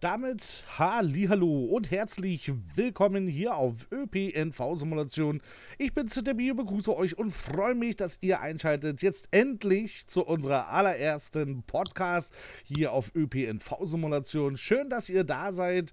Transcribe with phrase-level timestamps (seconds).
[0.00, 5.40] damit Hallo und herzlich willkommen hier auf ÖPNV Simulation.
[5.76, 10.70] Ich bin Debbie, begrüße euch und freue mich, dass ihr einschaltet jetzt endlich zu unserer
[10.70, 14.56] allerersten Podcast hier auf ÖPNV Simulation.
[14.56, 15.92] Schön, dass ihr da seid.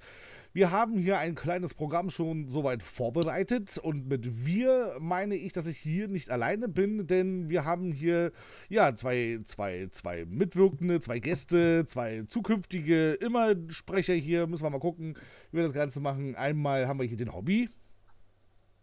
[0.55, 5.67] Wir haben hier ein kleines Programm schon soweit vorbereitet und mit wir meine ich, dass
[5.67, 8.31] ich hier nicht alleine bin, denn wir haben hier
[8.69, 14.47] ja zwei, zwei, zwei Mitwirkende, zwei Gäste, zwei zukünftige immer Sprecher hier.
[14.47, 15.17] Müssen wir mal gucken,
[15.51, 16.35] wie wir das Ganze machen.
[16.35, 17.69] Einmal haben wir hier den Hobby.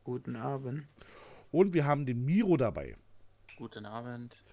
[0.05, 0.87] Guten Abend.
[1.51, 2.97] Und wir haben den Miro dabei.
[3.57, 4.45] Guten Abend.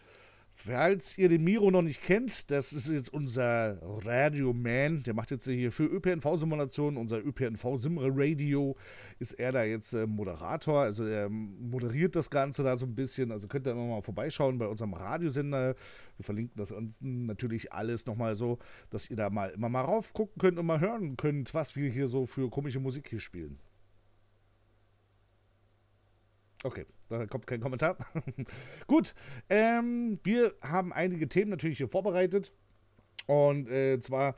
[0.61, 5.03] Falls ihr den Miro noch nicht kennt, das ist jetzt unser Radio-Man.
[5.03, 8.75] Der macht jetzt hier für ÖPNV-Simulationen, unser ÖPNV-Simre-Radio,
[9.19, 10.81] ist er da jetzt äh, Moderator.
[10.81, 13.31] Also er moderiert das Ganze da so ein bisschen.
[13.31, 15.75] Also könnt ihr immer mal vorbeischauen bei unserem Radiosender.
[16.17, 20.59] Wir verlinken das natürlich alles nochmal so, dass ihr da mal immer mal raufgucken könnt
[20.59, 23.59] und mal hören könnt, was wir hier so für komische Musik hier spielen.
[26.65, 27.97] Okay, da kommt kein Kommentar.
[28.87, 29.15] Gut,
[29.49, 32.53] ähm, wir haben einige Themen natürlich hier vorbereitet.
[33.25, 34.35] Und äh, zwar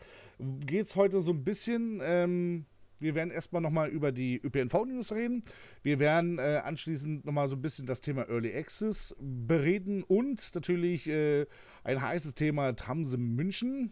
[0.65, 2.01] geht es heute so ein bisschen.
[2.03, 2.65] Ähm,
[2.99, 5.43] wir werden erstmal nochmal über die ÖPNV-News reden.
[5.81, 11.09] Wir werden äh, anschließend nochmal so ein bisschen das Thema Early Access bereden und natürlich
[11.09, 11.47] äh,
[11.83, 13.91] ein heißes Thema Tramsim München.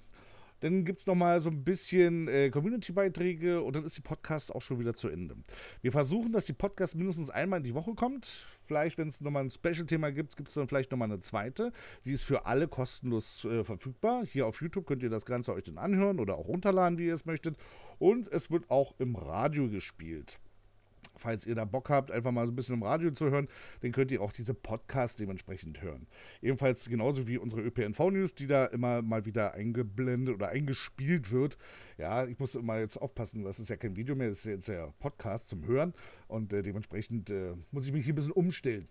[0.61, 4.61] Dann gibt es nochmal so ein bisschen äh, Community-Beiträge und dann ist die Podcast auch
[4.61, 5.35] schon wieder zu Ende.
[5.81, 8.25] Wir versuchen, dass die Podcast mindestens einmal in die Woche kommt.
[8.25, 11.71] Vielleicht, wenn es nochmal ein Special-Thema gibt, gibt es dann vielleicht nochmal eine zweite.
[12.01, 14.25] Sie ist für alle kostenlos äh, verfügbar.
[14.25, 17.13] Hier auf YouTube könnt ihr das Ganze euch dann anhören oder auch runterladen, wie ihr
[17.13, 17.57] es möchtet.
[17.97, 20.39] Und es wird auch im Radio gespielt
[21.19, 23.47] falls ihr da Bock habt, einfach mal so ein bisschen im Radio zu hören,
[23.81, 26.07] dann könnt ihr auch diese Podcasts dementsprechend hören.
[26.41, 31.57] Ebenfalls genauso wie unsere ÖPNV-News, die da immer mal wieder eingeblendet oder eingespielt wird.
[31.97, 34.67] Ja, ich muss immer jetzt aufpassen, das ist ja kein Video mehr, das ist jetzt
[34.69, 35.93] ja Podcast zum Hören
[36.27, 38.87] und äh, dementsprechend äh, muss ich mich hier ein bisschen umstellen.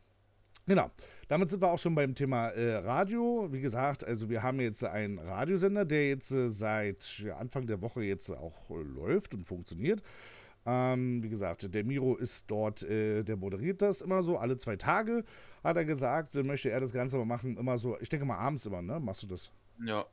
[0.69, 0.91] Genau.
[1.29, 3.49] Damit sind wir auch schon beim Thema äh, Radio.
[3.51, 8.03] Wie gesagt, also wir haben jetzt einen Radiosender, der jetzt äh, seit Anfang der Woche
[8.03, 10.03] jetzt auch äh, läuft und funktioniert.
[10.67, 14.77] Ähm, wie gesagt, der Miro ist dort, äh, der moderiert das immer so, alle zwei
[14.77, 15.25] Tage,
[15.65, 18.67] hat er gesagt, möchte er das Ganze mal machen, immer so, ich denke mal abends
[18.67, 19.01] immer, ne?
[19.01, 19.51] Machst du das?
[19.85, 20.05] Ja.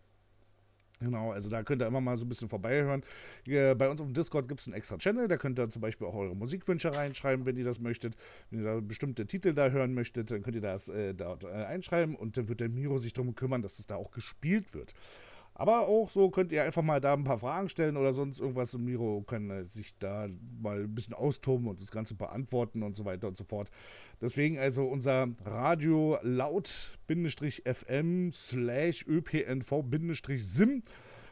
[1.01, 3.03] Genau, also da könnt ihr immer mal so ein bisschen vorbeihören.
[3.45, 6.07] Bei uns auf dem Discord gibt es einen extra Channel, da könnt ihr zum Beispiel
[6.07, 8.15] auch eure Musikwünsche reinschreiben, wenn ihr das möchtet.
[8.49, 11.47] Wenn ihr da bestimmte Titel da hören möchtet, dann könnt ihr das äh, dort äh,
[11.47, 14.93] einschreiben und dann wird der Miro sich darum kümmern, dass es da auch gespielt wird.
[15.57, 18.73] Aber auch so könnt ihr einfach mal da ein paar Fragen stellen oder sonst irgendwas
[18.73, 20.27] und Miro kann äh, sich da
[20.61, 23.71] mal ein bisschen austoben und das Ganze beantworten und so weiter und so fort.
[24.19, 26.91] Deswegen also unser Radio laut-fm
[28.33, 30.83] slash ÖPNV-sim.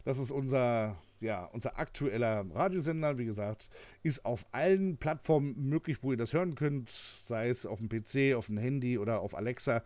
[0.06, 3.70] Das ist unser ja, unser aktueller Radiosender, wie gesagt,
[4.04, 8.36] ist auf allen Plattformen möglich, wo ihr das hören könnt, sei es auf dem PC,
[8.36, 9.84] auf dem Handy oder auf Alexa.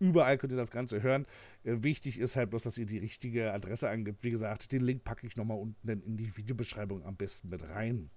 [0.00, 1.26] Überall könnt ihr das Ganze hören.
[1.62, 4.24] Äh, wichtig ist halt bloß, dass ihr die richtige Adresse angibt.
[4.24, 8.10] Wie gesagt, den Link packe ich nochmal unten in die Videobeschreibung am besten mit rein.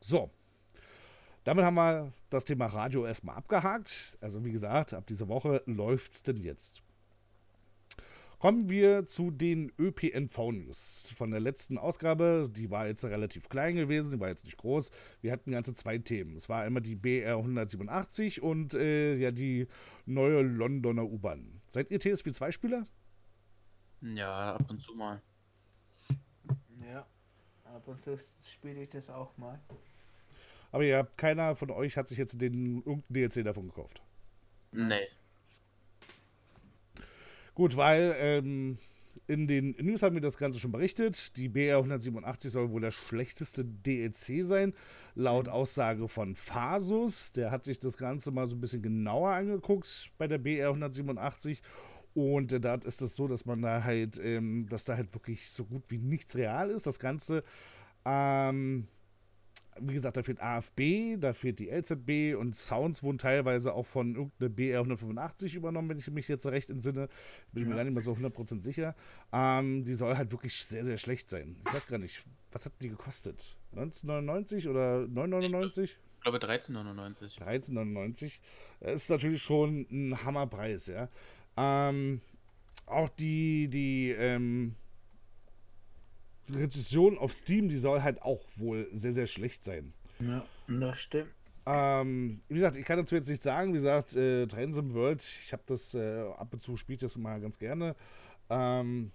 [0.00, 0.30] So.
[1.44, 4.18] Damit haben wir das Thema Radio erstmal abgehakt.
[4.20, 6.82] Also wie gesagt, ab dieser Woche läuft es denn jetzt.
[8.40, 12.50] Kommen wir zu den ÖPNV-News von der letzten Ausgabe.
[12.50, 14.90] Die war jetzt relativ klein gewesen, die war jetzt nicht groß.
[15.20, 16.36] Wir hatten ganze zwei Themen.
[16.36, 19.68] Es war einmal die BR 187 und äh, ja die
[20.06, 21.60] neue Londoner U-Bahn.
[21.68, 22.86] Seid ihr TSW-2-Spieler?
[24.00, 25.20] Ja, ab und zu mal.
[26.90, 27.06] Ja,
[27.64, 29.60] ab und zu spiele ich das auch mal.
[30.72, 34.02] Aber ja, keiner von euch hat sich jetzt den irgendeinen DLC davon gekauft.
[34.72, 35.08] Nee.
[37.54, 38.78] Gut, weil ähm,
[39.26, 41.36] in den News haben wir das Ganze schon berichtet.
[41.36, 44.74] Die BR 187 soll wohl der schlechteste DLC sein,
[45.14, 45.52] laut mhm.
[45.52, 47.32] Aussage von Fasus.
[47.32, 51.62] Der hat sich das Ganze mal so ein bisschen genauer angeguckt bei der BR 187.
[52.14, 55.48] Und äh, da ist es so, dass man da halt, ähm, dass da halt wirklich
[55.50, 56.86] so gut wie nichts real ist.
[56.86, 57.44] Das Ganze
[58.04, 58.88] ähm,
[59.80, 64.14] wie gesagt, da fehlt AFB, da fehlt die LZB und Sounds wurden teilweise auch von
[64.14, 67.08] irgendeiner BR 185 übernommen, wenn ich mich jetzt recht entsinne.
[67.52, 68.94] Bin ich mir gar nicht mehr so 100% sicher.
[69.32, 71.56] Ähm, die soll halt wirklich sehr, sehr schlecht sein.
[71.66, 73.56] Ich weiß gar nicht, was hat die gekostet?
[73.72, 75.98] 1999 oder 999?
[76.16, 77.40] Ich glaube 1399.
[77.40, 78.40] 1399.
[78.80, 81.08] Das ist natürlich schon ein Hammerpreis, ja.
[81.56, 82.20] Ähm,
[82.86, 84.74] auch die, die, ähm,
[86.54, 89.92] Rezession auf Steam, die soll halt auch wohl sehr, sehr schlecht sein.
[90.20, 91.30] Ja, das stimmt.
[91.66, 93.70] Ähm, wie gesagt, ich kann dazu jetzt nichts sagen.
[93.70, 97.00] Wie gesagt, äh, Trends im World, ich habe das äh, ab und zu spiele ich
[97.00, 97.94] das mal ganz gerne.
[98.48, 99.12] Ähm,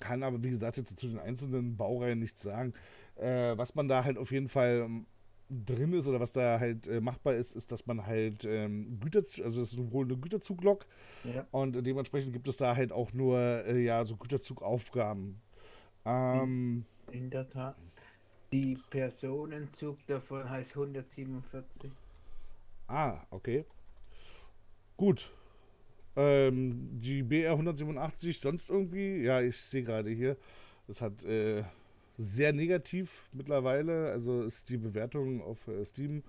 [0.00, 2.72] kann aber, wie gesagt, jetzt zu den einzelnen Baureihen nichts sagen.
[3.16, 5.06] Äh, was man da halt auf jeden Fall ähm,
[5.50, 9.20] drin ist oder was da halt äh, machbar ist, ist, dass man halt ähm, Güter,
[9.44, 10.86] also es ist sowohl eine Güterzuglok
[11.24, 11.46] Ja.
[11.50, 15.40] und dementsprechend gibt es da halt auch nur äh, ja so Güterzugaufgaben.
[16.04, 17.76] Ähm, In der Tat.
[18.52, 21.90] Die Personenzug davon heißt 147.
[22.86, 23.64] Ah, okay.
[24.96, 25.30] Gut.
[26.16, 30.36] Ähm, die BR 187 sonst irgendwie, ja, ich sehe gerade hier,
[30.86, 31.64] das hat äh,
[32.16, 36.22] sehr negativ mittlerweile, also ist die Bewertung auf äh, Steam.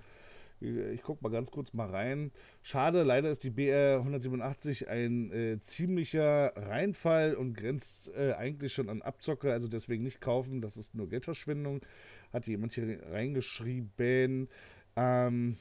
[0.62, 2.31] Ich gucke mal ganz kurz mal rein.
[2.63, 8.90] Schade, leider ist die BR 187 ein äh, ziemlicher Reinfall und grenzt äh, eigentlich schon
[8.90, 11.81] an Abzocke, also deswegen nicht kaufen, das ist nur Geldverschwendung.
[12.31, 14.48] Hat jemand hier reingeschrieben.
[14.96, 15.57] Ähm,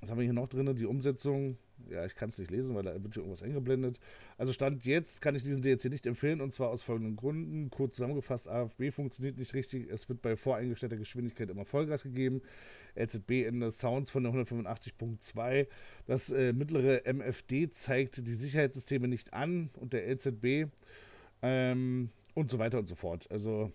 [0.00, 0.74] was haben wir hier noch drin?
[0.76, 1.58] Die Umsetzung.
[1.90, 3.98] Ja, ich kann es nicht lesen, weil da wird hier irgendwas eingeblendet.
[4.36, 7.70] Also Stand jetzt kann ich diesen DLC nicht empfehlen und zwar aus folgenden Gründen.
[7.70, 9.90] Kurz zusammengefasst, AFB funktioniert nicht richtig.
[9.90, 12.42] Es wird bei voreingestellter Geschwindigkeit immer Vollgas gegeben.
[12.94, 15.66] LZB Ende Sounds von der 185.2.
[16.06, 20.70] Das äh, mittlere MFD zeigt die Sicherheitssysteme nicht an und der LZB
[21.42, 23.30] ähm, und so weiter und so fort.
[23.30, 23.72] Also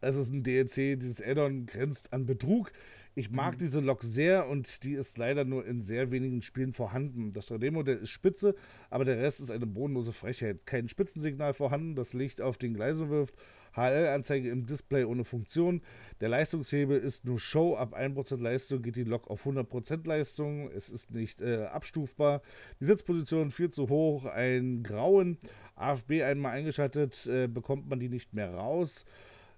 [0.00, 2.72] es ist ein DLC, dieses Addon grenzt an Betrug.
[3.14, 7.32] Ich mag diese Lok sehr und die ist leider nur in sehr wenigen Spielen vorhanden.
[7.32, 8.54] Das 3D-Modell ist spitze,
[8.88, 10.64] aber der Rest ist eine bodenlose Frechheit.
[10.64, 13.34] Kein Spitzensignal vorhanden, das Licht auf den Gleisen wirft.
[13.74, 15.82] HL-Anzeige im Display ohne Funktion.
[16.20, 17.76] Der Leistungshebel ist nur Show.
[17.76, 20.70] Ab 1% Leistung geht die Lok auf 100% Leistung.
[20.70, 22.42] Es ist nicht äh, abstufbar.
[22.80, 24.24] Die Sitzposition viel zu hoch.
[24.24, 25.38] Ein Grauen.
[25.76, 29.04] AFB einmal eingeschaltet, äh, bekommt man die nicht mehr raus.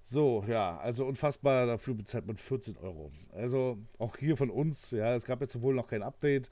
[0.04, 3.12] So, ja, also unfassbar, dafür bezahlt man 14 Euro.
[3.32, 6.50] Also auch hier von uns, ja, es gab jetzt wohl noch kein Update.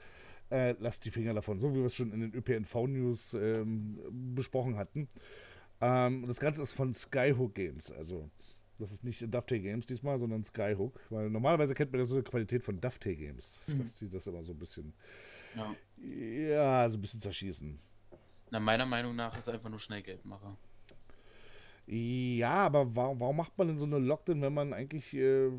[0.51, 4.01] Äh, lasst die Finger davon, so wie wir es schon in den ÖPNV-News ähm,
[4.35, 5.09] besprochen hatten.
[5.81, 8.29] Ähm, das Ganze ist von Skyhook Games, also
[8.79, 12.25] das ist nicht Dovetail Games diesmal, sondern Skyhook, weil normalerweise kennt man ja so eine
[12.25, 13.79] Qualität von Dovetail Games, Mhm.
[13.79, 14.93] dass die das immer so ein bisschen,
[15.55, 15.75] Ja.
[16.05, 17.79] ja, so ein bisschen zerschießen.
[18.51, 20.57] Na, meiner Meinung nach ist einfach nur schnell Geldmacher.
[21.93, 25.51] Ja, aber warum, warum macht man denn so eine Lok denn, wenn man eigentlich, äh,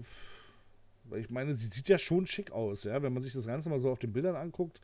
[1.03, 3.69] weil ich meine, sie sieht ja schon schick aus, ja, wenn man sich das Ganze
[3.69, 4.79] mal so auf den Bildern anguckt,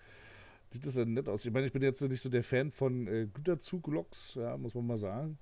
[0.70, 1.46] sieht das ja nett aus.
[1.46, 4.88] Ich meine, ich bin jetzt nicht so der Fan von äh, Güterzug-Loks, ja, muss man
[4.88, 5.38] mal sagen.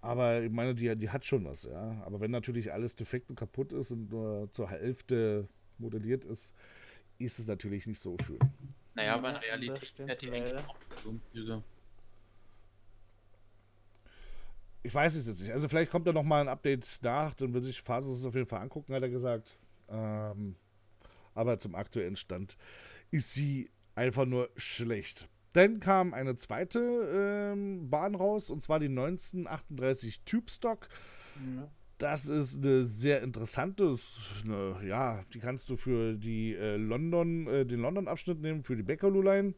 [0.00, 2.02] Aber ich meine, die, die hat schon was, ja.
[2.06, 6.54] Aber wenn natürlich alles defekt und kaputt ist und nur zur Hälfte modelliert ist,
[7.18, 8.38] ist es natürlich nicht so schön.
[8.94, 11.62] Naja, aber in Ja, Realität stimmt fährt die eigentlich auch Personenzüge.
[14.86, 15.52] Ich weiß es jetzt nicht.
[15.52, 18.36] Also vielleicht kommt da noch mal ein Update nach, dann wird sich Phases es auf
[18.36, 19.58] jeden Fall angucken, hat er gesagt.
[19.88, 20.54] Ähm,
[21.34, 22.56] aber zum aktuellen Stand
[23.10, 25.28] ist sie einfach nur schlecht.
[25.54, 26.78] Dann kam eine zweite
[27.52, 30.88] ähm, Bahn raus, und zwar die 1938 Tube Stock.
[31.34, 31.68] Ja.
[31.98, 33.92] Das ist eine sehr interessante,
[34.44, 38.84] eine, ja, die kannst du für die äh, London, äh, den London-Abschnitt nehmen, für die
[38.84, 39.54] Bakerloo-Line.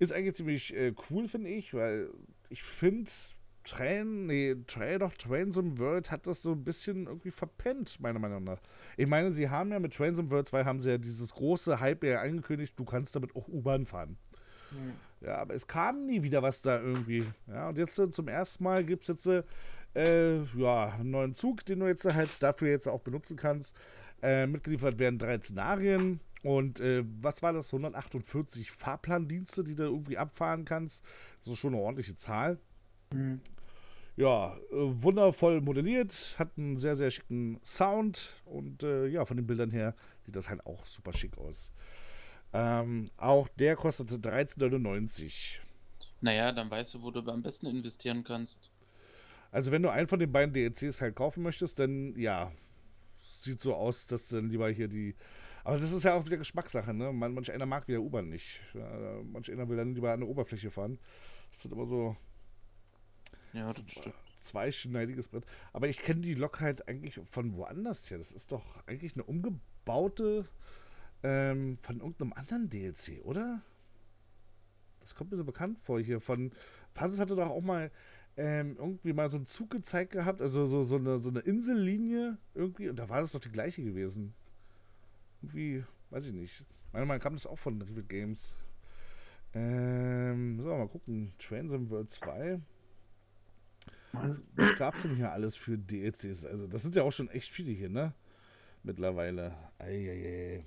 [0.00, 2.10] Ist eigentlich ziemlich äh, cool, finde ich, weil
[2.48, 3.10] ich finde,
[3.66, 8.18] Train, nee, Train doch, Trains im World hat das so ein bisschen irgendwie verpennt, meiner
[8.18, 8.60] Meinung nach.
[8.96, 11.80] Ich meine, sie haben ja mit Trains im World 2 haben sie ja dieses große
[11.80, 14.16] Hype ja angekündigt, du kannst damit auch U-Bahn fahren.
[14.70, 14.78] Ja.
[15.20, 17.26] Ja, aber es kam nie wieder was da irgendwie.
[17.46, 19.26] Ja, und jetzt äh, zum ersten Mal gibt es jetzt
[19.94, 23.76] äh, ja, einen neuen Zug, den du jetzt halt dafür jetzt auch benutzen kannst.
[24.22, 27.72] Äh, mitgeliefert werden drei Szenarien und äh, was war das?
[27.72, 31.04] 148 Fahrplandienste, die du irgendwie abfahren kannst.
[31.40, 32.58] Das ist schon eine ordentliche Zahl.
[33.12, 33.40] Mhm.
[34.16, 39.46] Ja, äh, wundervoll modelliert, hat einen sehr, sehr schicken Sound und äh, ja, von den
[39.46, 39.94] Bildern her
[40.24, 41.70] sieht das halt auch super schick aus.
[42.54, 45.58] Ähm, auch der kostete 13,99.
[46.22, 48.70] Naja, dann weißt du, wo du am besten investieren kannst.
[49.50, 52.50] Also wenn du einen von den beiden DLCs halt kaufen möchtest, dann ja,
[53.16, 55.14] sieht so aus, dass dann lieber hier die.
[55.62, 57.12] Aber das ist ja auch wieder Geschmackssache, ne?
[57.12, 58.60] Man, manch einer mag wieder U-Bahn nicht.
[58.72, 60.98] Ja, manch einer will dann lieber an der Oberfläche fahren.
[61.48, 62.16] Das ist immer so
[63.56, 64.14] Ja, das stimmt.
[64.34, 65.46] zweischneidiges Brett.
[65.72, 68.18] Aber ich kenne die Lok halt eigentlich von woanders her.
[68.18, 70.46] Das ist doch eigentlich eine umgebaute
[71.22, 73.62] ähm, von irgendeinem anderen DLC, oder?
[75.00, 76.20] Das kommt mir so bekannt vor hier.
[76.20, 76.52] Von
[76.92, 77.90] Fasus hatte doch auch mal
[78.36, 82.36] ähm, irgendwie mal so einen Zug gezeigt gehabt, also so, so, eine, so eine Insellinie
[82.54, 82.90] irgendwie.
[82.90, 84.34] Und da war das doch die gleiche gewesen.
[85.40, 86.62] Irgendwie, weiß ich nicht.
[86.92, 88.54] Meiner Meinung nach kam das auch von Rivet Games.
[89.54, 91.32] Ähm, so, mal gucken.
[91.38, 92.60] Transim World 2.
[94.22, 96.46] Was, was gab's denn hier alles für DLCs?
[96.46, 98.12] Also, das sind ja auch schon echt viele hier, ne?
[98.82, 99.56] Mittlerweile.
[99.78, 100.64] Eieiei.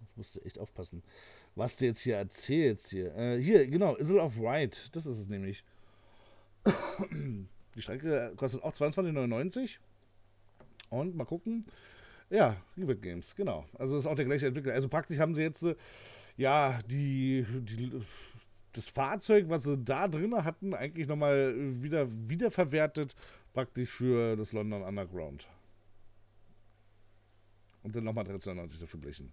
[0.00, 1.02] Das musst du echt aufpassen.
[1.54, 3.14] Was du jetzt hier erzählst hier.
[3.16, 4.94] Äh, hier, genau, Isle of Wight.
[4.94, 5.64] Das ist es nämlich.
[7.74, 9.78] Die Strecke kostet auch 22,99.
[10.90, 11.66] Und mal gucken.
[12.30, 13.66] Ja, Rivet Games, genau.
[13.78, 14.72] Also ist auch der gleiche Entwickler.
[14.72, 15.76] Also praktisch haben sie jetzt, äh,
[16.36, 17.92] ja, die, die,
[18.76, 23.16] das Fahrzeug, was sie da drin hatten, eigentlich nochmal wieder wiederverwertet,
[23.52, 25.48] praktisch für das London Underground.
[27.82, 29.32] Und dann nochmal 13,99 dafür blechen.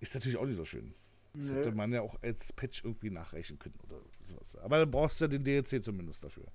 [0.00, 0.94] Ist natürlich auch nicht so schön.
[1.34, 1.56] Das Nö.
[1.56, 4.56] hätte man ja auch als Patch irgendwie nachreichen können oder sowas.
[4.56, 6.46] Aber dann brauchst du ja den DLC zumindest dafür.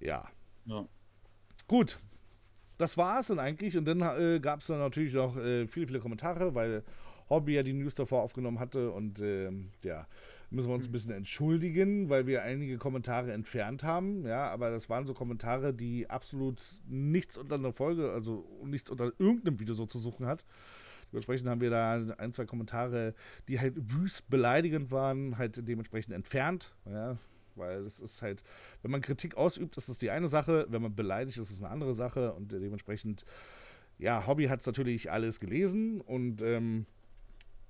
[0.00, 0.28] Ja.
[0.64, 0.86] Ja.
[1.66, 1.98] Gut.
[2.76, 3.76] Das war's dann eigentlich.
[3.76, 6.82] Und dann äh, gab es dann natürlich noch äh, viele, viele Kommentare, weil
[7.28, 8.90] Hobby ja die News davor aufgenommen hatte.
[8.90, 10.06] Und ähm, ja,
[10.50, 14.26] müssen wir uns ein bisschen entschuldigen, weil wir einige Kommentare entfernt haben.
[14.26, 19.12] Ja, aber das waren so Kommentare, die absolut nichts unter einer Folge, also nichts unter
[19.18, 20.44] irgendeinem Video so zu suchen hat.
[21.12, 23.14] Dementsprechend haben wir da ein, zwei Kommentare,
[23.48, 26.74] die halt wüst beleidigend waren, halt dementsprechend entfernt.
[26.84, 27.18] Ja,
[27.56, 28.42] weil es ist halt,
[28.82, 31.70] wenn man Kritik ausübt, ist es die eine Sache, wenn man beleidigt, ist es eine
[31.70, 33.24] andere Sache und dementsprechend,
[33.98, 36.86] ja, Hobby hat es natürlich alles gelesen und ähm,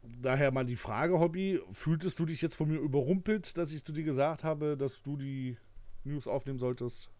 [0.02, 3.92] daher mal die Frage, Hobby, fühltest du dich jetzt von mir überrumpelt, dass ich zu
[3.92, 5.56] dir gesagt habe, dass du die
[6.04, 7.10] News aufnehmen solltest?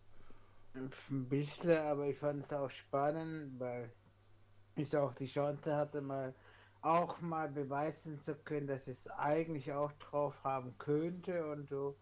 [0.75, 0.91] Ein
[1.29, 3.93] bisschen, aber ich fand es auch spannend, weil
[4.77, 6.35] ich auch die Chance hatte, mal
[6.83, 11.51] auch mal beweisen zu können, dass ich es eigentlich auch drauf haben könnte.
[11.51, 11.97] Und so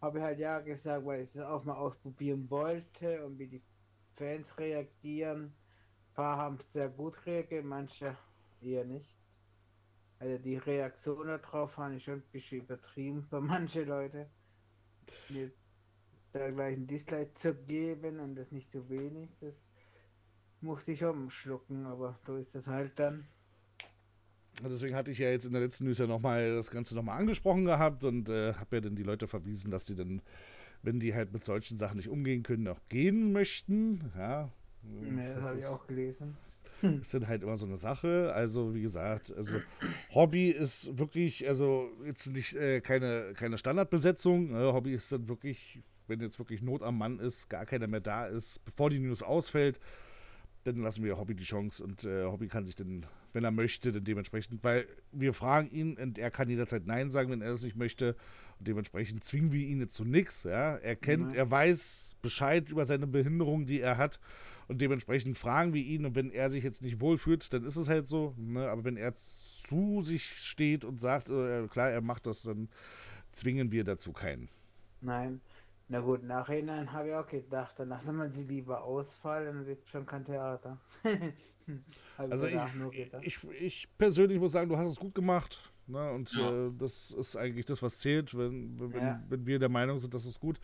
[0.00, 3.62] habe ich halt ja gesagt, weil ich es auch mal ausprobieren wollte und wie die
[4.12, 5.44] Fans reagieren.
[5.44, 8.16] Ein paar haben sehr gut reagiert, manche
[8.62, 9.15] eher nicht.
[10.18, 14.28] Also die Reaktion darauf fand ich schon ein bisschen übertrieben für manche Leute.
[15.28, 15.52] Mir
[16.32, 19.54] da gleich ein Dislike zu geben und das nicht zu wenig, das
[20.60, 23.26] musste ich schon schlucken, aber so ist das halt dann.
[24.62, 27.66] Deswegen hatte ich ja jetzt in der letzten News ja nochmal das Ganze nochmal angesprochen
[27.66, 30.22] gehabt und äh, habe ja dann die Leute verwiesen, dass die dann,
[30.82, 34.12] wenn die halt mit solchen Sachen nicht umgehen können, auch gehen möchten.
[34.16, 34.50] Ja.
[34.82, 36.36] Ne, das habe ich auch gelesen.
[36.82, 38.32] Ist dann halt immer so eine Sache.
[38.34, 39.56] Also, wie gesagt, also
[40.14, 44.52] Hobby ist wirklich, also jetzt nicht äh, keine, keine Standardbesetzung.
[44.52, 44.72] Ne?
[44.72, 48.26] Hobby ist dann wirklich, wenn jetzt wirklich Not am Mann ist, gar keiner mehr da
[48.26, 49.80] ist, bevor die News ausfällt,
[50.66, 53.92] dann lassen wir Hobby die Chance und äh, Hobby kann sich dann, wenn er möchte,
[53.92, 57.62] dann dementsprechend, weil wir fragen ihn und er kann jederzeit Nein sagen, wenn er es
[57.62, 58.16] nicht möchte.
[58.58, 60.44] Und dementsprechend zwingen wir ihn jetzt zu nichts.
[60.44, 60.76] Ja?
[60.76, 61.34] Er kennt, Nein.
[61.34, 64.18] er weiß Bescheid über seine Behinderung, die er hat.
[64.68, 66.06] Und dementsprechend fragen wir ihn.
[66.06, 68.34] Und wenn er sich jetzt nicht wohlfühlt, dann ist es halt so.
[68.36, 68.68] Ne?
[68.68, 72.68] Aber wenn er zu sich steht und sagt, äh, klar, er macht das, dann
[73.30, 74.48] zwingen wir dazu keinen.
[75.00, 75.40] Nein.
[75.88, 79.88] Na gut, nachhinein habe ich auch gedacht, dann lassen wir sie lieber ausfallen, dann gibt
[79.88, 80.78] schon kein Theater.
[82.18, 82.54] Hab Also ich,
[82.92, 83.24] gedacht.
[83.24, 85.72] ich, ich persönlich muss sagen, du hast es gut gemacht.
[85.86, 86.10] Ne?
[86.12, 86.66] Und Ja.
[86.66, 89.20] äh, das ist eigentlich das, was zählt, wenn, wenn, Ja.
[89.28, 90.58] wenn wir der Meinung sind, das ist gut.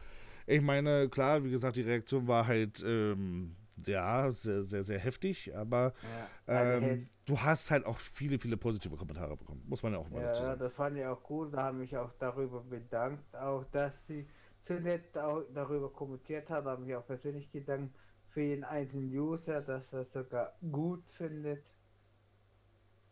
[0.47, 3.55] Ich meine, klar, wie gesagt, die Reaktion war halt, ähm,
[3.87, 8.57] ja, sehr, sehr, sehr heftig, aber ja, also ähm, du hast halt auch viele, viele
[8.57, 9.63] positive Kommentare bekommen.
[9.67, 10.61] Muss man ja auch mal dazu Ja, sagen.
[10.61, 11.55] das fand ich auch gut.
[11.55, 14.27] Da haben mich auch darüber bedankt, auch dass sie
[14.63, 16.67] so nett auch darüber kommentiert hat.
[16.67, 21.67] Da habe mich auch persönlich gedankt für jeden einzelnen User, dass er sogar gut findet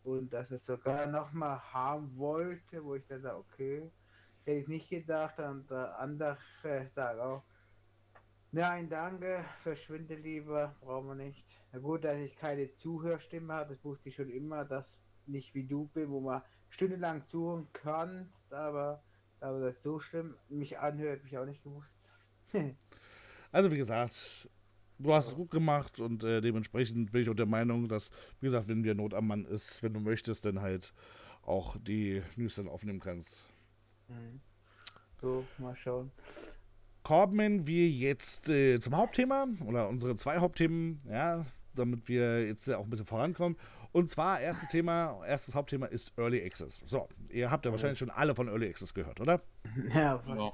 [0.03, 3.91] und dass er sogar nochmal haben wollte, wo ich dann sage, okay,
[4.45, 5.39] hätte ich nicht gedacht.
[5.39, 6.37] Und der andere
[6.95, 7.43] sagt auch,
[8.51, 11.47] nein, danke, verschwinde lieber, brauchen wir nicht.
[11.71, 15.67] Na gut, dass ich keine Zuhörstimme habe, das wusste ich schon immer, dass nicht wie
[15.67, 19.03] du bin, wo man stundenlang zuhören kannst, aber,
[19.41, 21.91] aber das so schlimm mich anhört, hab ich auch nicht gewusst.
[23.53, 24.47] Also, wie gesagt,
[24.97, 28.45] du hast es gut gemacht und äh, dementsprechend bin ich auch der Meinung, dass, wie
[28.45, 30.93] gesagt, wenn dir Not am Mann ist, wenn du möchtest, dann halt
[31.41, 33.43] auch die News dann aufnehmen kannst.
[34.07, 34.39] Mhm.
[35.19, 36.11] So, mal schauen.
[37.03, 41.45] kommen wir jetzt äh, zum Hauptthema oder unsere zwei Hauptthemen, ja,
[41.75, 43.57] damit wir jetzt äh, auch ein bisschen vorankommen.
[43.91, 46.83] Und zwar, erstes Thema, erstes Hauptthema ist Early Access.
[46.85, 49.41] So, ihr habt ja wahrscheinlich schon alle von Early Access gehört, oder?
[49.93, 50.51] Ja, Ja.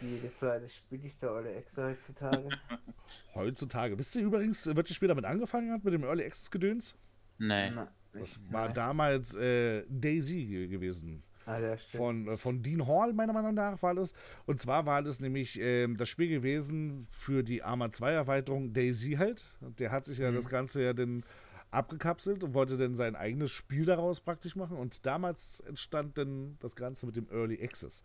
[0.00, 2.48] jede zweite Spiel ist der alle extra heutzutage.
[3.34, 3.98] Heutzutage.
[3.98, 6.94] Wisst ihr übrigens, welches Spiel damit angefangen hat, mit dem Early Access Gedöns?
[7.38, 7.70] Nee.
[7.70, 8.74] Na, Das war nein.
[8.74, 11.22] damals äh, Daisy ge- gewesen.
[11.44, 14.14] Ah, ja, von, äh, von Dean Hall, meiner Meinung nach, war das.
[14.46, 19.12] Und zwar war das nämlich ähm, das Spiel gewesen für die Arma 2 Erweiterung Daisy
[19.12, 19.44] halt.
[19.60, 21.22] Und der hat sich ja das Ganze ja dann
[21.70, 24.76] abgekapselt und wollte dann sein eigenes Spiel daraus praktisch machen.
[24.76, 28.02] Und damals entstand dann das Ganze mit dem Early Access.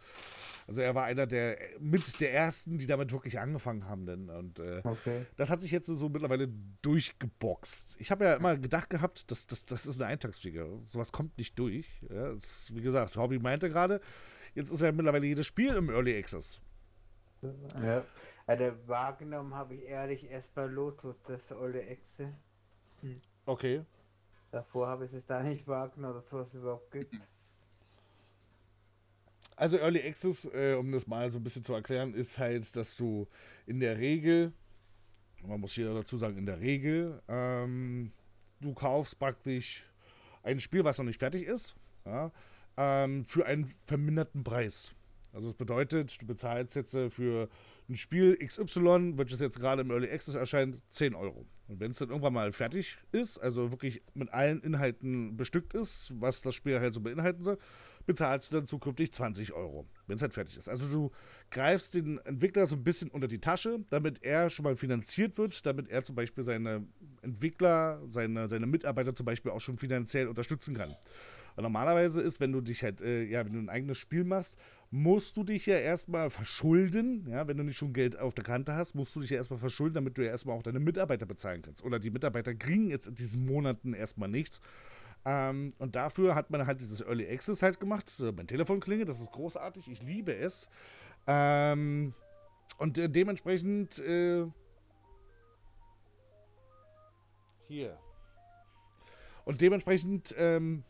[0.68, 4.06] Also er war einer der mit der ersten, die damit wirklich angefangen haben.
[4.06, 4.30] Denn.
[4.30, 5.26] Und äh, Okay.
[5.38, 6.50] das hat sich jetzt so mittlerweile
[6.82, 7.96] durchgeboxt.
[8.00, 10.80] Ich habe ja immer gedacht gehabt, das, das, das ist eine Eintagsfliege.
[10.86, 11.88] Sowas kommt nicht durch.
[12.10, 14.02] Ja, das, wie gesagt, Hobby meinte gerade,
[14.56, 16.60] jetzt ist ja mittlerweile jedes Spiel im Early Access.
[17.82, 18.04] Ja.
[18.48, 22.34] Also wahrgenommen habe ich ehrlich erst bei Lotus das olle Echse.
[23.46, 23.84] Okay.
[24.52, 27.16] Davor habe ich es da nicht wahrgenommen, dass sowas überhaupt gibt.
[29.56, 32.96] Also Early Access, äh, um das mal so ein bisschen zu erklären, ist halt, dass
[32.96, 33.28] du
[33.66, 34.54] in der Regel,
[35.44, 38.12] man muss hier dazu sagen, in der Regel, ähm,
[38.60, 39.86] du kaufst praktisch
[40.44, 42.32] ein Spiel, was noch nicht fertig ist, ja,
[42.78, 44.94] ähm, für einen verminderten Preis.
[45.34, 47.48] Also das bedeutet, du bezahlst jetzt äh, für
[47.90, 51.46] ein Spiel XY, welches jetzt gerade im Early Access erscheint, 10 Euro.
[51.68, 56.14] Und wenn es dann irgendwann mal fertig ist, also wirklich mit allen Inhalten bestückt ist,
[56.20, 57.58] was das Spiel halt so beinhalten soll,
[58.06, 60.70] bezahlst du dann zukünftig 20 Euro, wenn es halt fertig ist.
[60.70, 61.12] Also du
[61.50, 65.66] greifst den Entwickler so ein bisschen unter die Tasche, damit er schon mal finanziert wird,
[65.66, 66.86] damit er zum Beispiel seine
[67.22, 70.90] Entwickler, seine, seine Mitarbeiter zum Beispiel auch schon finanziell unterstützen kann.
[71.56, 74.58] Und normalerweise ist, wenn du dich halt, äh, ja, wenn du ein eigenes Spiel machst,
[74.92, 77.26] musst du dich ja erstmal verschulden.
[77.30, 79.60] Ja, wenn du nicht schon Geld auf der Kante hast, musst du dich ja erstmal
[79.60, 81.84] verschulden, damit du ja erstmal auch deine Mitarbeiter bezahlen kannst.
[81.84, 84.60] Oder die Mitarbeiter kriegen jetzt in diesen Monaten erstmal nichts.
[85.24, 88.12] Ähm, und dafür hat man halt dieses Early Access halt gemacht.
[88.36, 90.70] Mein Telefon klingelt, das ist großartig, ich liebe es.
[91.26, 92.14] Ähm,
[92.78, 94.46] und äh, dementsprechend äh,
[97.70, 97.98] hier.
[99.46, 100.84] Und dementsprechend, ähm,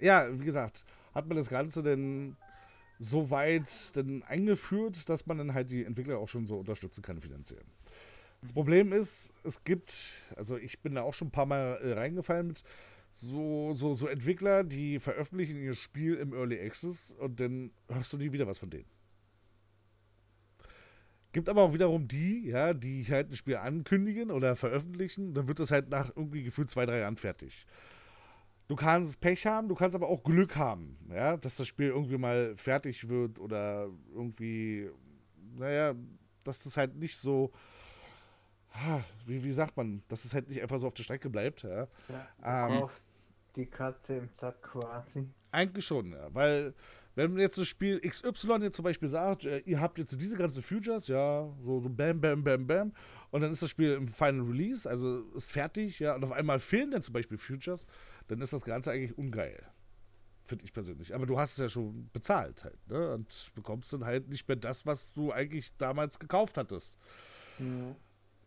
[0.00, 0.84] ja, wie gesagt,
[1.14, 2.36] hat man das Ganze dann
[2.98, 7.20] so weit dann eingeführt, dass man dann halt die Entwickler auch schon so unterstützen kann
[7.20, 7.62] finanziell.
[8.40, 11.92] Das Problem ist, es gibt, also ich bin da auch schon ein paar Mal äh,
[11.92, 12.64] reingefallen mit
[13.10, 18.18] so, so, so Entwickler, die veröffentlichen ihr Spiel im Early Access und dann hörst du
[18.18, 18.86] nie wieder was von denen.
[21.32, 25.60] Gibt aber auch wiederum die, ja, die halt ein Spiel ankündigen oder veröffentlichen, dann wird
[25.60, 27.66] das halt nach irgendwie gefühlt zwei, drei Jahren fertig.
[28.68, 32.16] Du kannst Pech haben, du kannst aber auch Glück haben, ja, dass das Spiel irgendwie
[32.16, 34.88] mal fertig wird oder irgendwie,
[35.56, 35.94] naja,
[36.44, 37.52] dass das halt nicht so,
[39.26, 41.88] wie, wie sagt man, dass es halt nicht einfach so auf der Strecke bleibt, ja.
[42.42, 42.88] ja ähm,
[43.56, 45.28] die Katze im Sack quasi.
[45.50, 46.72] Eigentlich schon, ja, weil
[47.14, 50.62] wenn jetzt das Spiel XY jetzt zum Beispiel sagt, äh, ihr habt jetzt diese ganzen
[50.62, 52.92] Futures, ja, so, so bam, bam, bam, bam,
[53.30, 56.58] und dann ist das Spiel im Final Release, also ist fertig, ja, und auf einmal
[56.58, 57.86] fehlen dann zum Beispiel Futures,
[58.28, 59.62] dann ist das Ganze eigentlich ungeil.
[60.44, 61.14] Finde ich persönlich.
[61.14, 63.14] Aber du hast es ja schon bezahlt halt, ne?
[63.14, 66.98] Und bekommst dann halt nicht mehr das, was du eigentlich damals gekauft hattest.
[67.58, 67.94] Mhm.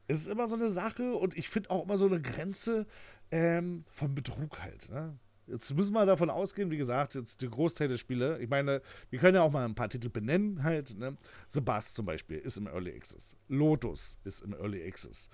[0.07, 2.85] Es ist immer so eine Sache und ich finde auch immer so eine Grenze
[3.31, 5.17] ähm, vom Betrug halt, ne?
[5.47, 8.39] Jetzt müssen wir davon ausgehen, wie gesagt, jetzt der Großteil der Spiele.
[8.39, 10.97] Ich meine, wir können ja auch mal ein paar Titel benennen, halt.
[10.97, 11.17] Ne?
[11.47, 13.37] Sebast zum Beispiel ist im Early Access.
[13.47, 15.29] Lotus ist im Early Access.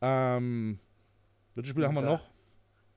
[0.00, 0.78] Ähm,
[1.54, 2.30] welche Spiele haben wir noch?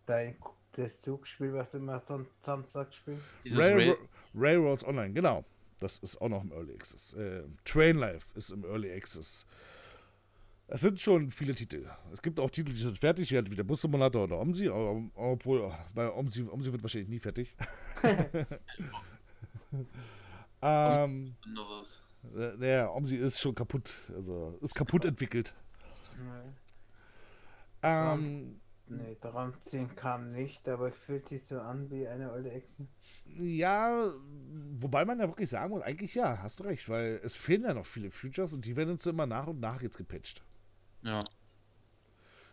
[0.05, 0.35] Dein,
[0.73, 2.01] das Zugspiel, was du immer
[2.41, 3.23] Samstag spielst.
[3.45, 3.97] Railro
[4.35, 5.43] Railroads Online, genau.
[5.79, 7.13] Das ist auch noch im Early Access.
[7.13, 9.45] Äh, Train Life ist im Early Access.
[10.67, 11.89] Es sind schon viele Titel.
[12.13, 16.43] Es gibt auch Titel, die sind fertig, wie der Bus-Simulator oder Omsi, obwohl bei Omsi,
[16.43, 17.55] Omsi wird wahrscheinlich nie fertig.
[20.61, 21.35] ähm,
[22.57, 24.11] naja, Omsi ist schon kaputt.
[24.13, 25.55] Also ist kaputt entwickelt.
[27.81, 32.51] Ähm, nee, daran ziehen kam nicht, aber es fühlt sich so an wie eine alte
[32.51, 32.87] Echse.
[33.25, 34.01] Ja,
[34.71, 37.73] wobei man ja wirklich sagen muss, eigentlich ja, hast du recht, weil es fehlen ja
[37.73, 40.43] noch viele Futures und die werden uns immer nach und nach jetzt gepatcht.
[41.03, 41.25] Ja.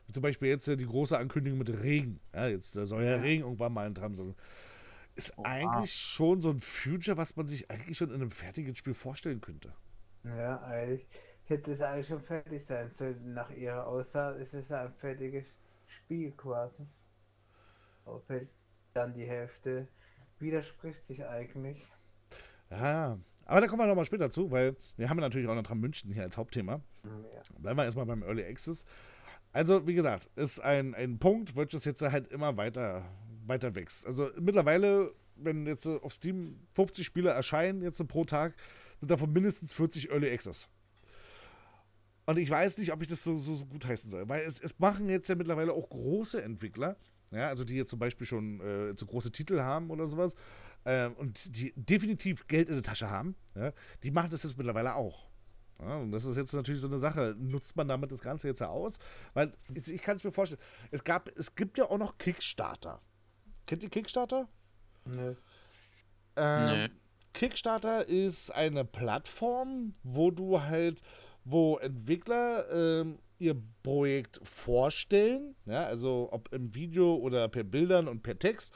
[0.06, 2.20] Wie zum Beispiel jetzt die große Ankündigung mit Regen.
[2.32, 4.34] Ja, jetzt soll ja Regen irgendwann mal dran sein.
[5.14, 5.96] Ist oh, eigentlich ah.
[5.96, 9.72] schon so ein Future, was man sich eigentlich schon in einem fertigen Spiel vorstellen könnte.
[10.24, 11.06] Ja, eigentlich
[11.44, 13.32] hätte es eigentlich schon fertig sein sollen.
[13.32, 15.46] Nach ihrer Aussage ist es ein fertiges
[15.86, 16.86] Spiel quasi.
[18.04, 18.22] Aber
[18.92, 19.88] dann die Hälfte
[20.38, 21.86] widerspricht sich eigentlich.
[22.70, 25.78] Ja, aber da kommen wir nochmal später zu, weil wir haben natürlich auch noch dran
[25.78, 26.80] München hier als Hauptthema.
[27.04, 27.42] Ja.
[27.58, 28.84] Bleiben wir erstmal beim Early Access.
[29.52, 33.04] Also, wie gesagt, ist ein, ein Punkt, welches jetzt halt immer weiter,
[33.46, 34.06] weiter wächst.
[34.06, 38.54] Also mittlerweile, wenn jetzt auf Steam 50 Spiele erscheinen, jetzt pro Tag,
[38.98, 40.68] sind davon mindestens 40 Early Access.
[42.26, 44.60] Und ich weiß nicht, ob ich das so, so, so gut heißen soll, weil es,
[44.60, 46.96] es machen jetzt ja mittlerweile auch große Entwickler,
[47.30, 50.34] ja, also die jetzt zum Beispiel schon äh, so große Titel haben oder sowas,
[50.84, 54.94] äh, und die definitiv Geld in der Tasche haben, ja, die machen das jetzt mittlerweile
[54.96, 55.26] auch.
[55.80, 57.36] Ja, und das ist jetzt natürlich so eine Sache.
[57.38, 58.98] Nutzt man damit das Ganze jetzt aus?
[59.34, 60.60] Weil ich, ich kann es mir vorstellen,
[60.90, 63.02] es, gab, es gibt ja auch noch Kickstarter.
[63.66, 64.48] Kennt ihr Kickstarter?
[65.04, 65.36] Nee.
[66.36, 66.88] Ähm, nee.
[67.34, 71.02] Kickstarter ist eine Plattform, wo du halt,
[71.46, 78.22] wo Entwickler ähm, ihr Projekt vorstellen, ja, also ob im Video oder per Bildern und
[78.22, 78.74] per Text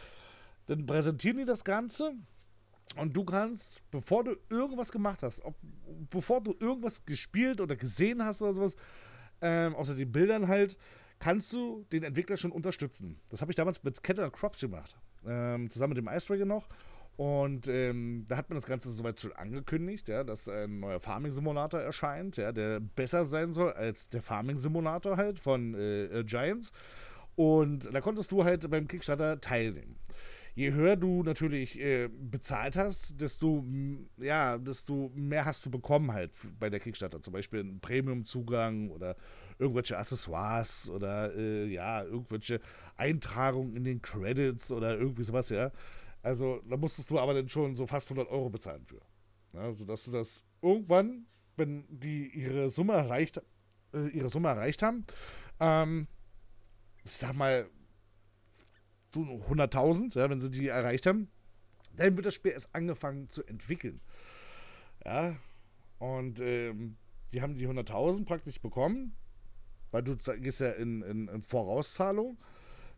[0.66, 2.14] dann präsentieren die das Ganze
[2.96, 5.56] Und du kannst, bevor du irgendwas gemacht hast, ob,
[6.10, 8.76] bevor du irgendwas gespielt oder gesehen hast oder sowas,
[9.40, 10.76] ähm, außer den Bildern halt,
[11.18, 13.20] kannst du den Entwickler schon unterstützen.
[13.30, 14.96] Das habe ich damals mit Kettle Crops gemacht.
[15.26, 16.68] Ähm, zusammen mit dem Ice Dragon noch.
[17.20, 21.78] Und ähm, da hat man das Ganze soweit schon angekündigt, ja, dass ein neuer Farming-Simulator
[21.78, 26.72] erscheint, ja, der besser sein soll als der Farming-Simulator halt von äh, äh, Giants.
[27.36, 29.96] Und da konntest du halt beim Kickstarter teilnehmen.
[30.54, 33.66] Je höher du natürlich äh, bezahlt hast, desto,
[34.16, 37.20] ja, desto mehr hast du bekommen halt bei der Kickstarter.
[37.20, 39.14] Zum Beispiel einen Premium-Zugang oder
[39.58, 42.60] irgendwelche Accessoires oder äh, ja, irgendwelche
[42.96, 45.70] Eintragungen in den Credits oder irgendwie sowas, ja.
[46.22, 49.00] Also da musstest du aber dann schon so fast 100 Euro bezahlen für.
[49.52, 53.40] Ja, sodass du das irgendwann, wenn die ihre Summe erreicht,
[53.92, 55.06] äh, ihre Summe erreicht haben,
[55.58, 56.06] ähm,
[57.04, 57.68] ich sag mal,
[59.12, 61.28] so 100.000, ja, wenn sie die erreicht haben,
[61.96, 64.00] dann wird das Spiel erst angefangen zu entwickeln.
[65.04, 65.34] Ja,
[65.98, 66.96] und ähm,
[67.32, 69.16] die haben die 100.000 praktisch bekommen,
[69.90, 72.38] weil du gehst ja in, in, in Vorauszahlung.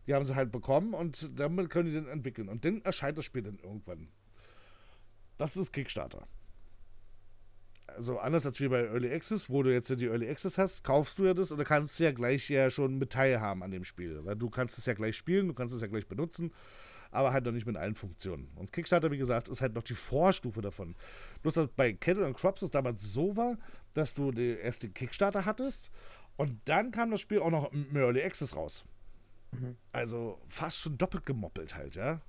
[0.07, 2.49] Die haben sie halt bekommen und damit können die dann entwickeln.
[2.49, 4.09] Und dann erscheint das Spiel dann irgendwann.
[5.37, 6.27] Das ist Kickstarter.
[7.87, 11.19] Also anders als wie bei Early Access, wo du jetzt die Early Access hast, kaufst
[11.19, 14.23] du ja das oder kannst ja gleich ja schon mit teilhaben an dem Spiel.
[14.25, 16.53] Weil du kannst es ja gleich spielen, du kannst es ja gleich benutzen,
[17.11, 18.49] aber halt noch nicht mit allen Funktionen.
[18.55, 20.95] Und Kickstarter, wie gesagt, ist halt noch die Vorstufe davon.
[21.43, 23.57] Bloß dass bei Kettle and Crops es damals so war,
[23.93, 25.91] dass du die erste Kickstarter hattest
[26.35, 28.85] und dann kam das Spiel auch noch im Early Access raus.
[29.59, 29.75] Mhm.
[29.91, 32.21] Also fast schon doppelt gemoppelt halt, ja.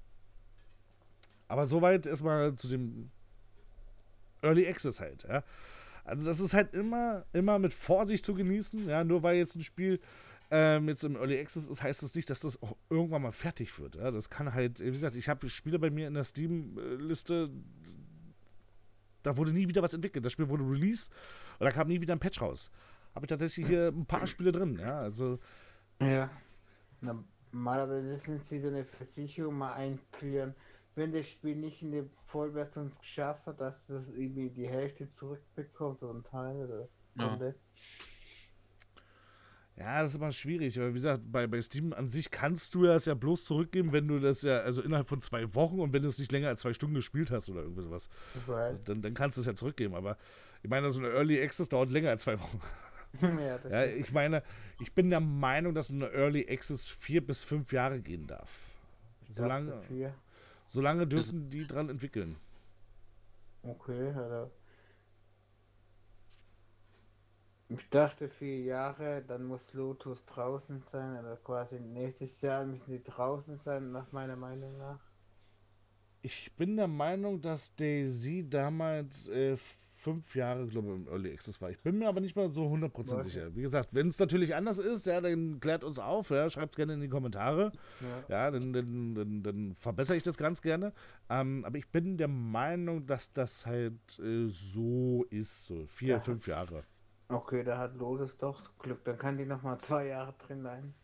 [1.48, 3.10] Aber soweit erstmal zu dem
[4.42, 5.42] Early Access halt, ja.
[6.04, 9.04] Also das ist halt immer, immer mit Vorsicht zu genießen, ja.
[9.04, 10.00] Nur weil jetzt ein Spiel
[10.50, 13.78] ähm, jetzt im Early Access ist, heißt das nicht, dass das auch irgendwann mal fertig
[13.78, 13.96] wird.
[13.96, 14.10] Ja?
[14.10, 17.50] Das kann halt, wie gesagt, ich habe Spiele bei mir in der Steam-Liste,
[19.22, 20.24] da wurde nie wieder was entwickelt.
[20.24, 21.10] Das Spiel wurde released
[21.58, 22.70] und da kam nie wieder ein Patch raus.
[23.14, 24.98] Habe ich tatsächlich hier ein paar Spiele drin, ja.
[24.98, 25.38] Also.
[26.00, 26.30] Ja.
[27.52, 30.54] Normalerweise sind sie so eine Versicherung mal einführen,
[30.96, 36.02] wenn das Spiel nicht in der Vollversion geschafft hat, dass das irgendwie die Hälfte zurückbekommt
[36.02, 37.56] oder ein Teil oder komplett.
[39.76, 40.02] Ja.
[40.02, 43.06] das ist immer schwierig, weil wie gesagt, bei, bei Steam an sich kannst du das
[43.06, 46.08] ja bloß zurückgeben, wenn du das ja, also innerhalb von zwei Wochen und wenn du
[46.08, 48.08] es nicht länger als zwei Stunden gespielt hast oder irgendwie sowas.
[48.84, 50.16] Dann, dann kannst du es ja zurückgeben, aber
[50.62, 52.60] ich meine, so eine Early Access dauert länger als zwei Wochen.
[53.22, 54.42] ja, ja, ich meine,
[54.80, 58.70] ich bin der Meinung, dass eine Early Access vier bis fünf Jahre gehen darf.
[59.30, 59.82] Solange,
[60.66, 62.36] solange dürfen die dran entwickeln.
[63.62, 64.50] Okay, also
[67.68, 73.02] ich dachte vier Jahre, dann muss Lotus draußen sein, oder quasi nächstes Jahr müssen die
[73.02, 75.00] draußen sein, nach meiner Meinung nach.
[76.20, 79.56] Ich bin der Meinung, dass Daisy damals äh,
[80.04, 81.70] fünf Jahre, glaube ich, im Early Access war.
[81.70, 83.56] Ich bin mir aber nicht mal so 100% sicher.
[83.56, 86.76] Wie gesagt, wenn es natürlich anders ist, ja, dann klärt uns auf, ja, schreibt es
[86.76, 87.72] gerne in die Kommentare.
[88.28, 90.92] Ja, ja dann, dann, dann, dann, verbessere ich das ganz gerne.
[91.30, 96.20] Ähm, aber ich bin der Meinung, dass das halt äh, so ist, so vier, ja.
[96.20, 96.84] fünf Jahre.
[97.28, 99.02] Okay, da hat Lotus doch Glück.
[99.04, 100.94] Dann kann die nochmal zwei Jahre drin sein.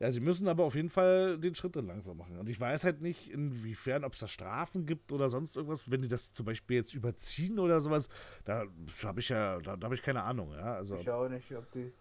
[0.00, 2.38] Ja, sie müssen aber auf jeden Fall den Schritt dann langsam machen.
[2.38, 6.02] Und ich weiß halt nicht, inwiefern, ob es da Strafen gibt oder sonst irgendwas, wenn
[6.02, 8.08] die das zum Beispiel jetzt überziehen oder sowas.
[8.44, 8.66] Da
[9.02, 10.52] habe ich ja, da, da habe ich keine Ahnung.
[10.52, 11.92] Ja, also, ich auch nicht, ob die,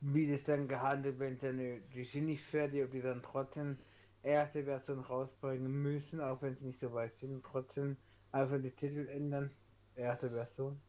[0.00, 3.78] wie das dann gehandelt wird, wenn die sind nicht fertig, ob die dann trotzdem
[4.22, 7.96] erste Version rausbringen müssen, auch wenn sie nicht so weit sind, trotzdem
[8.32, 9.52] einfach die Titel ändern.
[9.94, 10.80] Erste Version.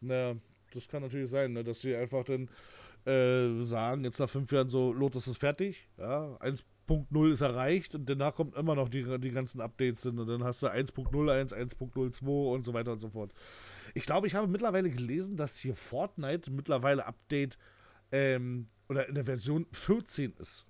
[0.00, 0.36] Na,
[0.72, 2.50] das kann natürlich sein, ne, dass sie einfach dann
[3.06, 8.08] äh, sagen, jetzt nach fünf Jahren so, Lotus ist fertig, ja, 1.0 ist erreicht und
[8.08, 12.52] danach kommt immer noch die, die ganzen Updates sind und dann hast du 1.01, 1.02
[12.52, 13.32] und so weiter und so fort.
[13.94, 17.58] Ich glaube, ich habe mittlerweile gelesen, dass hier Fortnite mittlerweile Update
[18.10, 20.66] ähm, oder in der Version 14 ist.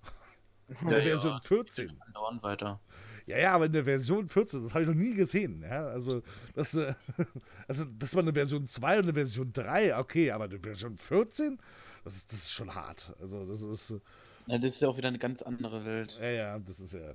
[0.81, 1.41] in der ja, Version ja.
[1.41, 1.99] 14.
[2.43, 2.81] weiter.
[3.27, 5.63] Ja, ja, aber in der Version 14, das habe ich noch nie gesehen.
[5.63, 6.23] Ja, also,
[6.55, 6.95] das, äh,
[7.69, 11.59] also, das war eine Version 2 und eine Version 3, okay, aber eine Version 14?
[12.05, 13.15] Das ist, das ist schon hart.
[13.21, 13.95] Also, das ist.
[14.47, 16.19] Ja, das ist ja auch wieder eine ganz andere Welt.
[16.21, 17.15] Ja, ja, das ist ja.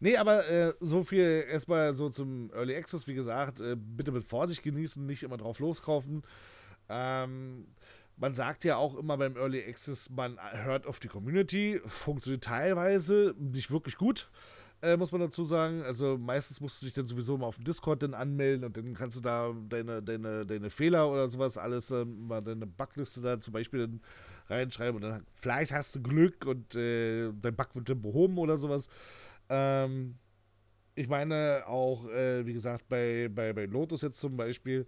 [0.00, 3.06] Nee, aber äh, so viel erstmal so zum Early Access.
[3.06, 6.22] Wie gesagt, äh, bitte mit Vorsicht genießen, nicht immer drauf loskaufen.
[6.88, 7.68] Ähm,
[8.16, 11.80] man sagt ja auch immer beim Early Access, man hört auf die Community.
[11.86, 14.28] Funktioniert teilweise nicht wirklich gut
[14.82, 15.82] äh, muss man dazu sagen.
[15.82, 18.94] Also meistens musst du dich dann sowieso mal auf dem Discord dann anmelden und dann
[18.94, 23.40] kannst du da deine, deine, deine Fehler oder sowas alles, äh, mal deine Bugliste da
[23.40, 24.00] zum Beispiel dann
[24.48, 28.56] reinschreiben und dann vielleicht hast du Glück und äh, dein Bug wird dann behoben oder
[28.56, 28.88] sowas.
[29.48, 30.16] Ähm,
[30.94, 34.86] ich meine auch, äh, wie gesagt, bei, bei, bei Lotus jetzt zum Beispiel,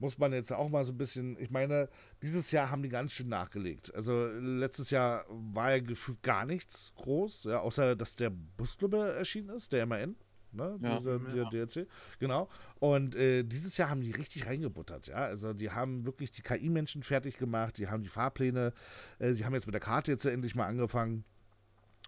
[0.00, 1.88] muss man jetzt auch mal so ein bisschen, ich meine,
[2.22, 3.94] dieses Jahr haben die ganz schön nachgelegt.
[3.94, 9.50] Also letztes Jahr war ja gefühlt gar nichts groß, ja, außer dass der Busclub erschienen
[9.50, 10.16] ist, der MAN.
[10.52, 10.96] Ne, Ja.
[10.96, 11.86] dieser, dieser DLC,
[12.18, 12.48] genau.
[12.80, 15.14] Und äh, dieses Jahr haben die richtig reingebuttert, ja.
[15.18, 18.72] Also die haben wirklich die KI-Menschen fertig gemacht, die haben die Fahrpläne,
[19.20, 21.24] äh, die haben jetzt mit der Karte jetzt endlich mal angefangen.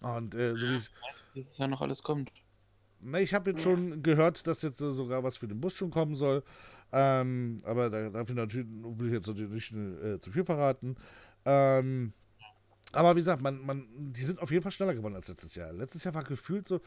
[0.01, 2.33] Und äh, so wie es Was jetzt ja noch alles kommt.
[2.99, 5.93] na, ich habe jetzt schon gehört, dass jetzt äh, sogar was für den Bus schon
[5.93, 6.43] kommen soll.
[6.93, 10.97] Ähm, aber da, dafür natürlich will ich jetzt natürlich nicht äh, zu viel verraten.
[11.45, 12.13] Ähm,
[12.93, 15.73] aber wie gesagt, man, man, die sind auf jeden Fall schneller geworden als letztes Jahr.
[15.73, 16.81] Letztes Jahr war gefühlt so,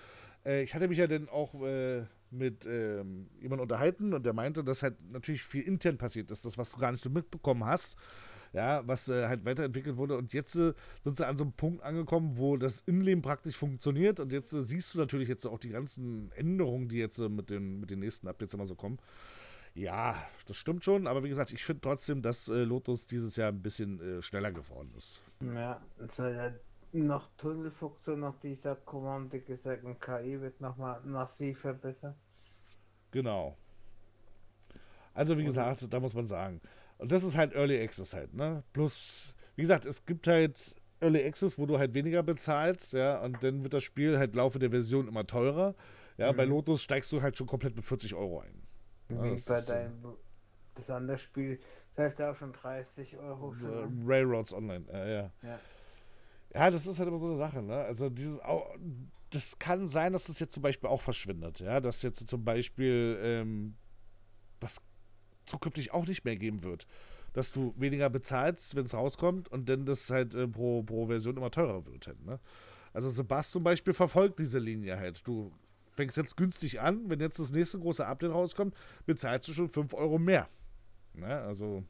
[0.46, 4.64] äh, ich hatte mich ja dann auch äh, mit ähm, jemandem unterhalten und der meinte,
[4.64, 7.98] dass halt natürlich viel intern passiert ist, das, was du gar nicht so mitbekommen hast.
[8.54, 10.16] Ja, was äh, halt weiterentwickelt wurde.
[10.18, 10.72] Und jetzt äh,
[11.04, 14.22] sind sie an so einem Punkt angekommen, wo das Innenleben praktisch funktioniert.
[14.22, 17.50] Und jetzt äh, siehst du natürlich jetzt auch die ganzen Änderungen, die jetzt äh, mit,
[17.50, 18.98] den, mit den nächsten Updates immer so kommen.
[19.76, 20.16] Ja,
[20.48, 21.06] das stimmt schon.
[21.06, 24.52] Aber wie gesagt, ich finde trotzdem, dass äh, Lotus dieses Jahr ein bisschen äh, schneller
[24.52, 25.22] geworden ist.
[25.42, 26.52] Ja, soll ja
[26.94, 32.16] noch Tunnelfunktion, noch dieser Kommande gesagt, und KI wird nochmal massiv verbessert.
[33.12, 33.58] Genau.
[35.14, 36.62] Also wie gesagt, da muss man sagen.
[36.98, 38.64] Und das ist halt Early Access halt, ne?
[38.72, 43.44] Plus, wie gesagt, es gibt halt Early Access, wo du halt weniger bezahlst, ja, und
[43.44, 45.76] dann wird das Spiel halt im Laufe der Version immer teurer.
[46.18, 46.52] Ja, bei Mhm.
[46.52, 48.65] Lotus steigst du halt schon komplett mit 40 Euro ein.
[49.10, 50.18] Ja, Wie das bei ist, äh, deinem
[50.74, 51.60] besonders Spiel,
[51.96, 54.04] das heißt auch schon 30 Euro schon.
[54.06, 55.32] Railroads Online, ja, ja.
[55.42, 55.60] Ja.
[56.54, 57.76] Ja, das ist halt immer so eine Sache, ne?
[57.76, 58.66] Also dieses au-
[59.32, 63.20] das kann sein, dass das jetzt zum Beispiel auch verschwindet, ja, dass jetzt zum Beispiel
[63.22, 63.76] ähm,
[64.60, 64.82] das
[65.46, 66.88] zukünftig auch nicht mehr geben wird.
[67.34, 71.36] Dass du weniger bezahlst, wenn es rauskommt und dann das halt äh, pro, pro Version
[71.36, 72.40] immer teurer wird halt, ne?
[72.94, 75.28] Also Sebast zum Beispiel verfolgt diese Linie halt.
[75.28, 75.52] Du
[75.96, 79.94] fängst jetzt günstig an, wenn jetzt das nächste große Update rauskommt, bezahlst du schon 5
[79.94, 80.48] Euro mehr.
[81.14, 81.28] Ne?
[81.28, 81.84] Also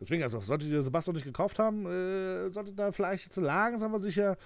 [0.00, 3.92] Deswegen, also solltet ihr Sebastian nicht gekauft haben, äh, solltet ihr da vielleicht jetzt langsam
[3.92, 4.38] aber sicher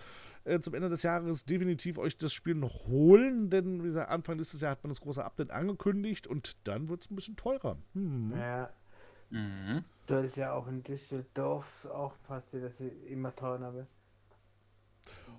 [0.43, 4.37] äh, zum Ende des Jahres definitiv euch das Spiel noch holen, denn wie gesagt, Anfang
[4.37, 7.77] nächstes Jahr hat man das große Update angekündigt und dann wird es ein bisschen teurer.
[7.95, 8.33] Hm.
[8.37, 8.71] Ja,
[9.31, 9.85] Mhm.
[10.07, 13.89] soll es ja auch in Düsseldorf auch passieren, dass sie immer teurer wird.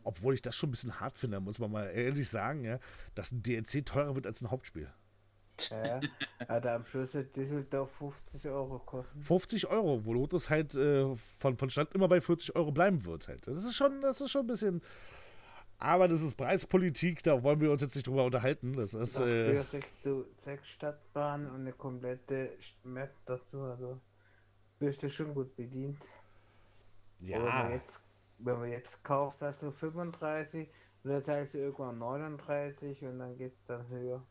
[0.05, 2.79] Obwohl ich das schon ein bisschen hart finde, muss man mal ehrlich sagen, ja,
[3.15, 4.87] dass ein DLC teurer wird als ein Hauptspiel.
[5.69, 5.99] Ja,
[6.47, 9.21] hat am Schluss wird Düsseldorf 50 Euro kosten.
[9.21, 13.27] 50 Euro, wo Lotus halt äh, von, von Stand immer bei 40 Euro bleiben wird.
[13.27, 13.47] Halt.
[13.47, 14.81] Das ist schon, das ist schon ein bisschen.
[15.77, 18.73] Aber das ist Preispolitik, da wollen wir uns jetzt nicht drüber unterhalten.
[18.73, 19.19] Das ist.
[19.19, 22.51] Äh, Dafür kriegst du sechs Stadtbahnen und eine komplette
[22.83, 23.61] Map dazu.
[23.61, 23.99] Also
[24.79, 26.01] wirst du schon gut bedient.
[27.21, 27.69] Aber ja.
[27.71, 28.01] jetzt,
[28.37, 30.69] wenn man jetzt kauft, hast du 35
[31.03, 34.25] und dann zahlst du irgendwann 39 und dann geht es dann höher.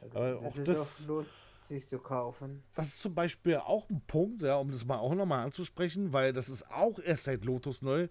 [0.00, 1.28] Also Aber auch ist das- doch lohnt
[1.66, 2.62] sich zu kaufen.
[2.74, 6.32] Das ist zum Beispiel auch ein Punkt, ja, um das mal auch nochmal anzusprechen, weil
[6.32, 8.08] das ist auch erst seit Lotus neu.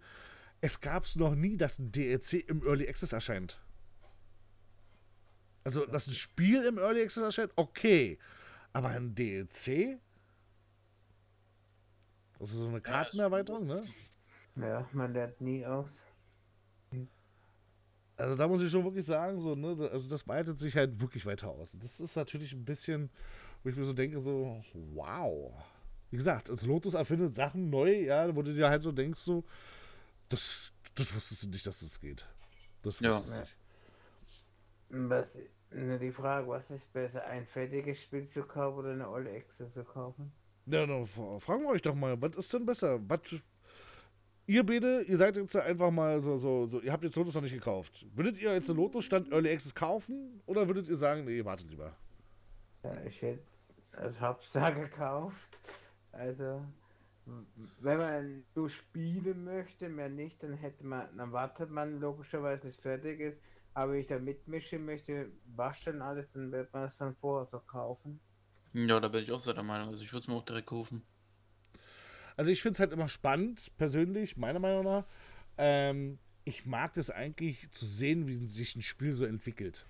[0.62, 3.60] Es gab es noch nie, dass ein DLC im Early Access erscheint.
[5.64, 8.18] Also, dass ein Spiel im Early Access erscheint, okay.
[8.74, 10.00] Aber ein DLC?
[12.40, 13.84] Das ist so eine Kartenerweiterung, ne?
[14.56, 16.04] Ja, man lernt nie aus.
[18.18, 21.26] Also da muss ich schon wirklich sagen, so, ne, also das weitet sich halt wirklich
[21.26, 21.76] weiter aus.
[21.76, 23.12] Und Das ist natürlich ein bisschen,
[23.64, 25.54] wo ich mir so denke, so, wow.
[26.10, 29.44] Wie gesagt, das Lotus erfindet Sachen neu, ja, wo du dir halt so denkst, so,
[30.30, 32.26] das, das wusstest du nicht, dass das geht.
[32.82, 33.10] Das Ja.
[33.10, 33.42] wusstest du Ja.
[33.42, 35.10] nicht.
[35.10, 35.38] Was,
[35.72, 39.68] ne, die Frage, was ist besser, ein fertiges Spiel zu kaufen oder eine Olle Exe
[39.70, 40.32] zu kaufen?
[40.70, 43.00] Ja, dann fra- fragen wir euch doch mal, was ist denn besser?
[43.08, 43.22] Was,
[44.48, 47.42] ihr beide, ihr seid jetzt einfach mal so, so, so, ihr habt jetzt Lotus noch
[47.42, 48.06] nicht gekauft.
[48.14, 51.96] Würdet ihr jetzt einen Lotus-Stand Early Access kaufen oder würdet ihr sagen, nee, wartet lieber?
[52.84, 53.44] Ja, ich hätte
[53.94, 55.60] als Hauptsache gekauft.
[56.12, 56.62] Also,
[57.82, 62.76] wenn man nur spielen möchte, mehr nicht, dann hätte man, dann wartet man logischerweise bis
[62.76, 63.38] fertig ist.
[63.74, 67.60] Aber wenn ich da mitmischen möchte, basteln alles, dann wird man es dann vorher so
[67.60, 68.20] kaufen.
[68.74, 69.90] Ja, da bin ich auch so der Meinung.
[69.90, 71.04] Also ich würde es mir auch direkt kaufen.
[72.36, 75.06] Also ich finde es halt immer spannend, persönlich, meiner Meinung nach.
[75.58, 79.88] Ähm, ich mag das eigentlich zu sehen, wie sich ein Spiel so entwickelt.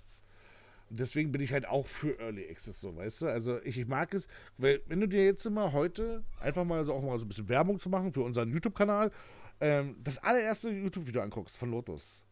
[0.89, 3.27] Und deswegen bin ich halt auch für Early Access so, weißt du?
[3.27, 6.93] Also ich, ich mag es, weil wenn du dir jetzt immer heute einfach mal so
[6.93, 9.11] auch mal so ein bisschen Werbung zu machen für unseren YouTube-Kanal,
[9.59, 12.23] ähm, das allererste YouTube-Video anguckst von Lotus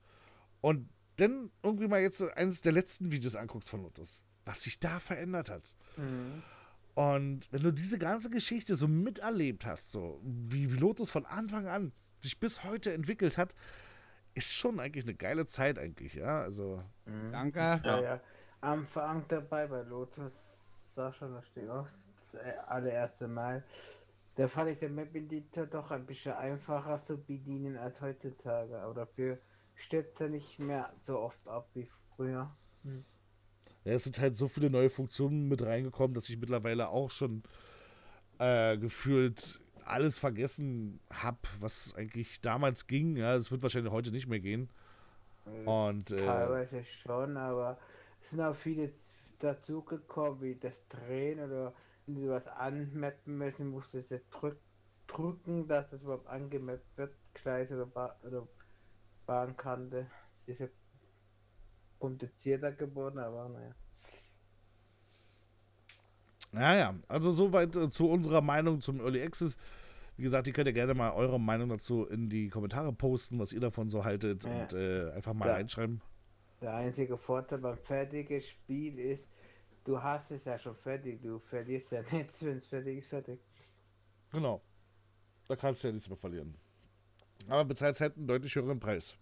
[0.61, 4.99] und dann irgendwie mal jetzt eines der letzten Videos anguckst von Lotus, was sich da
[4.99, 5.75] verändert hat.
[6.93, 11.67] Und wenn du diese ganze Geschichte so miterlebt hast, so wie, wie Lotus von Anfang
[11.67, 13.53] an sich bis heute entwickelt hat,
[14.33, 16.41] ist schon eigentlich eine geile Zeit eigentlich, ja.
[16.41, 16.83] Also.
[17.05, 17.31] Mhm.
[17.31, 17.59] Danke.
[17.59, 18.21] War ja
[18.61, 20.33] am Anfang dabei bei Lotus.
[20.93, 23.63] Sah auch das äh, allererste Mal.
[24.35, 28.79] Da fand ich den Map-Editor doch ein bisschen einfacher zu bedienen als heutzutage.
[28.79, 29.37] Aber dafür
[29.75, 32.55] stürzt er nicht mehr so oft ab wie früher.
[33.85, 37.43] Ja, es sind halt so viele neue Funktionen mit reingekommen, dass ich mittlerweile auch schon
[38.39, 43.17] äh, gefühlt alles vergessen habe, was eigentlich damals ging.
[43.17, 44.69] Ja, es wird wahrscheinlich heute nicht mehr gehen.
[45.45, 47.77] Äh, Und äh, Teilweise schon, aber
[48.21, 48.91] es sind auch viele
[49.39, 51.73] dazugekommen, wie das Drehen oder
[52.05, 54.59] wenn du was anmappen möchten, musst du es drück,
[55.07, 58.47] drücken, dass es überhaupt angemappt wird, Gleis oder, ba oder
[59.25, 60.07] Bahnkante.
[60.47, 60.67] Ja
[61.99, 63.75] komplizierter geworden, aber naja.
[66.51, 69.57] Naja, also soweit äh, zu unserer Meinung zum Early Access.
[70.17, 73.51] Wie gesagt, ihr könnt ja gerne mal eure Meinung dazu in die Kommentare posten, was
[73.51, 74.61] ihr davon so haltet Ja.
[74.61, 75.53] und äh, einfach mal Ja.
[75.55, 76.01] reinschreiben.
[76.61, 79.27] Der einzige Vorteil beim fertigen Spiel ist,
[79.83, 83.39] du hast es ja schon fertig, du verlierst ja nichts, wenn es fertig ist, fertig.
[84.31, 84.61] Genau.
[85.49, 86.55] Da kannst du ja nichts mehr verlieren.
[87.49, 89.17] Aber bezahlst halt einen deutlich höheren Preis.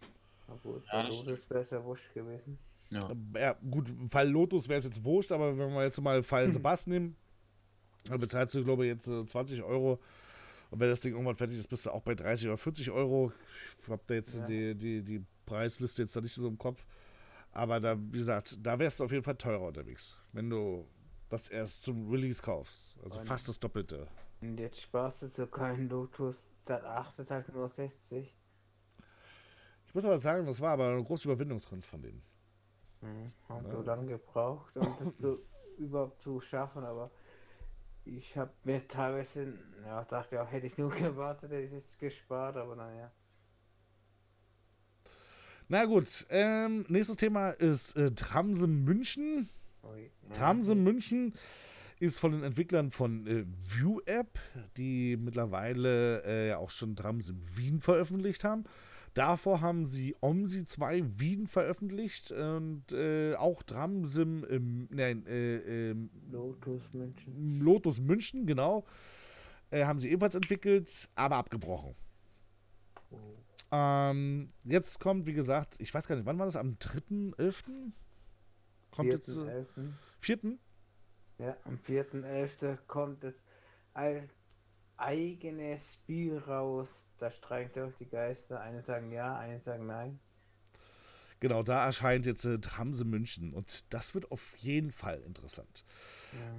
[0.62, 2.60] Gut, Ja, bei Lotus wäre es ja wurscht gewesen.
[2.90, 3.12] Ja.
[3.36, 6.94] Ja, gut, Fall Lotus wäre es jetzt wurscht, aber wenn wir jetzt mal Fall Sebastian
[6.94, 7.16] nehmen,
[8.06, 10.00] dann bezahlst du, glaube ich, jetzt äh, 20 Euro.
[10.70, 13.32] Und wenn das Ding irgendwann fertig ist, bist du auch bei 30 oder 40 Euro.
[13.82, 14.46] Ich habe da jetzt Ja.
[14.46, 16.86] die, die, die Preisliste jetzt da nicht so im Kopf.
[17.52, 20.88] Aber da, wie gesagt, da wärst du auf jeden Fall teurer unterwegs, wenn du
[21.30, 22.96] das erst zum Release kaufst.
[23.04, 24.08] Also Und- fast das Doppelte.
[24.42, 28.34] Und jetzt sparst du sogar ein Lotus Sat 8, ist halt nur 60.
[29.94, 32.24] Ich muss aber sagen, das war aber eine große Überwindungskunst von denen.
[33.02, 33.32] Mhm.
[33.48, 33.72] Haben Ja.
[33.74, 35.38] so lange gebraucht, um das so
[35.78, 37.12] überhaupt zu schaffen, aber
[38.04, 39.54] ich habe mir teilweise,
[39.86, 43.12] ja, dachte auch, hätte ich nur gewartet, hätte ich es gespart, aber naja.
[45.68, 49.48] Na gut, ähm, nächstes Thema ist äh, Tramsen München.
[49.84, 50.30] Ui, ja.
[50.32, 51.36] Tramsen München
[52.00, 54.40] ist von den Entwicklern von äh, View App,
[54.76, 58.64] die mittlerweile äh, ja auch schon Tramsen Wien veröffentlicht haben.
[59.14, 66.10] Davor haben sie OMSI 2 Wien veröffentlicht und äh, auch Tramsim, ähm, nein, äh, ähm,
[66.32, 67.60] Lotus München.
[67.60, 68.86] Lotus München, genau,
[69.70, 71.96] äh, haben sie ebenfalls entwickelt, aber abgebrochen.
[73.72, 76.56] Ähm, jetzt kommt, wie gesagt, ich weiß gar nicht, wann war das?
[76.56, 77.92] Am 3.11.?
[78.92, 79.30] Kommt jetzt.
[79.30, 79.66] Äh, 4.11..
[80.20, 80.60] vierten?
[81.40, 82.78] Ja, am 4.11.
[82.88, 83.34] kommt es
[84.98, 87.08] eigenes Spiel raus.
[87.20, 88.62] Da streikt auch die Geister.
[88.62, 90.20] Eine sagen ja, eine sagen nein.
[91.40, 95.84] Genau, da erscheint jetzt äh, Tramse München und das wird auf jeden Fall interessant.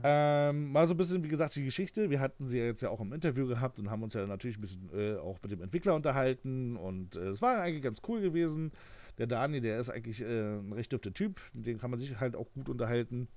[0.02, 2.10] Ähm, mal so ein bisschen, wie gesagt, die Geschichte.
[2.10, 4.58] Wir hatten sie ja jetzt ja auch im Interview gehabt und haben uns ja natürlich
[4.58, 8.20] ein bisschen äh, auch mit dem Entwickler unterhalten und äh, es war eigentlich ganz cool
[8.20, 8.72] gewesen.
[9.16, 12.20] Der Dani, der ist eigentlich äh, ein recht dürfter Typ, mit dem kann man sich
[12.20, 13.28] halt auch gut unterhalten.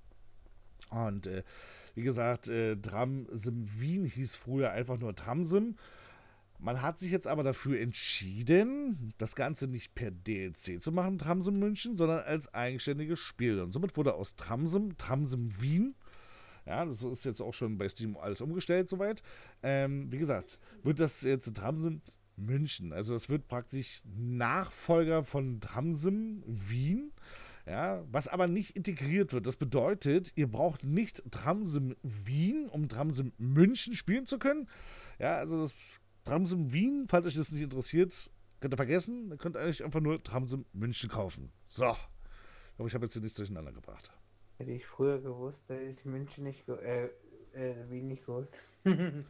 [0.89, 1.43] Und äh,
[1.95, 5.75] wie gesagt, äh, Tramsim Wien hieß früher einfach nur Tramsim.
[6.59, 11.59] Man hat sich jetzt aber dafür entschieden, das Ganze nicht per DLC zu machen, Tramsim
[11.59, 13.59] München, sondern als eigenständiges Spiel.
[13.59, 15.95] Und somit wurde aus Tramsim Tramsim Wien.
[16.65, 19.21] Ja, das ist jetzt auch schon bei Steam alles umgestellt soweit.
[19.63, 22.01] Ähm, wie gesagt, wird das jetzt Tramsim
[22.35, 22.91] München.
[22.93, 27.11] Also es wird praktisch Nachfolger von Tramsim Wien.
[27.67, 29.45] Ja, was aber nicht integriert wird.
[29.45, 34.69] Das bedeutet, ihr braucht nicht Tramsim Wien, um Tramsim München spielen zu können.
[35.19, 35.75] Ja, also das
[36.23, 39.29] Tramsim Wien, falls euch das nicht interessiert, könnt ihr vergessen.
[39.29, 41.51] Dann könnt ihr euch einfach nur Tramsim München kaufen.
[41.65, 41.91] So.
[41.91, 44.11] Ich glaube, ich habe jetzt hier nichts durcheinander gebracht.
[44.57, 47.09] Hätte ich früher gewusst, hätte ich München nicht äh,
[47.53, 48.47] äh, Wien nicht geholt.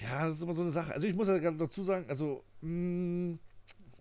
[0.00, 0.92] Ja, das ist immer so eine Sache.
[0.92, 3.38] Also ich muss ja gerade dazu sagen, also mh,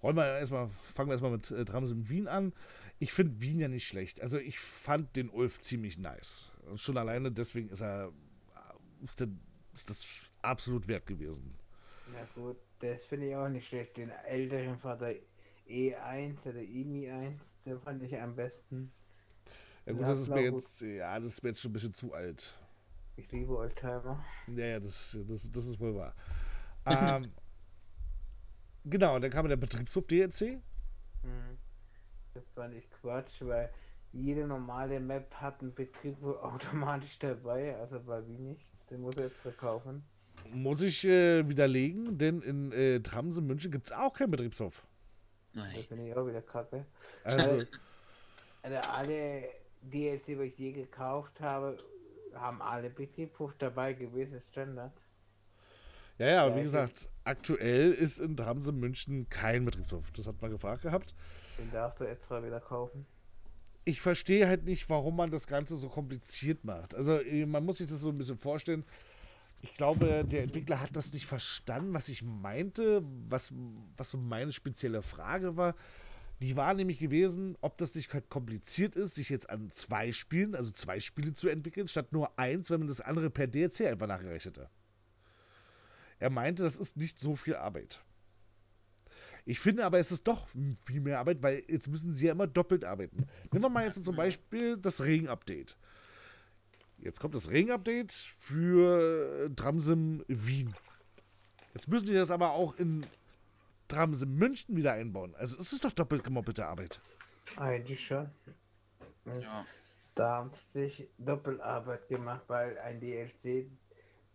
[0.04, 2.54] wollen wir erstmal, fangen wir erstmal mit äh, Tramsim Wien an.
[3.00, 4.22] Ich finde Wien ja nicht schlecht.
[4.22, 6.52] Also ich fand den Ulf ziemlich nice.
[6.70, 8.12] Und schon alleine deswegen ist er
[9.04, 9.28] ist, der,
[9.74, 10.06] ist das
[10.42, 11.56] absolut wert gewesen.
[12.14, 13.98] Ja gut, das finde ich auch nicht schlecht.
[13.98, 15.14] Den älteren Vater
[15.68, 18.92] E1 oder IMI 1, den fand ich am besten.
[19.86, 20.60] Ja gut, Ja, das ist na mir gut.
[20.60, 22.56] jetzt, ja, das ist mir jetzt schon ein bisschen zu alt.
[23.16, 24.24] Ich liebe Oldtimer.
[24.48, 26.16] Ja, ja, das, das, das ist wohl wahr.
[26.86, 27.32] ähm,
[28.86, 30.62] genau, dann kam der Betriebshof DLC.
[31.22, 31.58] Hm.
[32.34, 33.70] Das fand ich Quatsch, weil
[34.12, 38.66] jede normale Map hat einen Betrieb wohl automatisch dabei, also bei Wien nicht.
[38.90, 40.04] Den muss er jetzt verkaufen.
[40.52, 44.86] Muss ich äh, widerlegen, denn in äh, Tramsen München gibt es auch keinen Betriebshof.
[45.54, 45.84] Da Nein.
[45.88, 46.86] finde ich auch wieder kacke.
[47.24, 47.64] Also,
[48.64, 49.50] Also alle
[49.82, 51.78] DLC, die ich je gekauft habe,
[52.34, 54.94] haben alle Betriebshof dabei gewesen, Standard.
[56.18, 60.12] Ja, ja, aber Ja, wie gesagt, aktuell ist in Dramsen München kein Betriebshof.
[60.12, 61.16] Das hat man gefragt gehabt.
[61.60, 63.06] Den darfst du extra wieder kaufen.
[63.86, 66.96] ich verstehe halt nicht, warum man das Ganze so kompliziert macht.
[66.96, 68.86] Also äh, man muss sich das so ein bisschen vorstellen.
[69.62, 73.54] Ich glaube, der Entwickler hat das nicht verstanden, was ich meinte, was,
[73.96, 75.76] was so meine spezielle Frage war.
[76.42, 80.56] Die war nämlich gewesen, ob das nicht halt kompliziert ist, sich jetzt an zwei Spielen,
[80.56, 84.08] also zwei Spiele zu entwickeln, statt nur eins, wenn man das andere per DLC einfach
[84.08, 84.70] nachgerechnet hat.
[86.24, 88.02] Er meinte, das ist nicht so viel Arbeit.
[89.44, 90.48] Ich finde aber, es ist doch
[90.86, 93.28] viel mehr Arbeit, weil jetzt müssen sie ja immer doppelt arbeiten.
[93.52, 95.76] Nehmen wir mal jetzt zum Beispiel das Regen-Update.
[96.98, 100.74] Jetzt kommt das Regen-Update für Tramsim Wien.
[101.74, 103.06] Jetzt müssen die das aber auch in
[103.90, 105.36] Tramsim München wieder einbauen.
[105.36, 107.02] Also es ist doch doppelt gemoppelte Arbeit.
[107.58, 108.30] Eigentlich schon.
[109.42, 109.66] Ja.
[110.16, 113.68] Da haben sie sich Doppelarbeit gemacht, weil ein DLC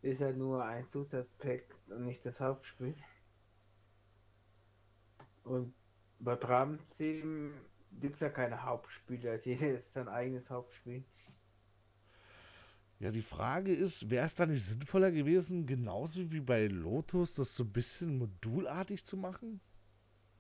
[0.09, 2.95] ist ja nur ein Zusatzpack und nicht das Hauptspiel.
[5.45, 5.75] Und
[6.19, 7.53] bei Dram 7
[8.01, 11.05] gibt es ja keine Hauptspiele, also jeder ist sein eigenes Hauptspiel.
[13.01, 17.55] Ja, die Frage ist, wäre es da nicht sinnvoller gewesen, genauso wie bei Lotus, das
[17.55, 19.61] so ein bisschen modulartig zu machen?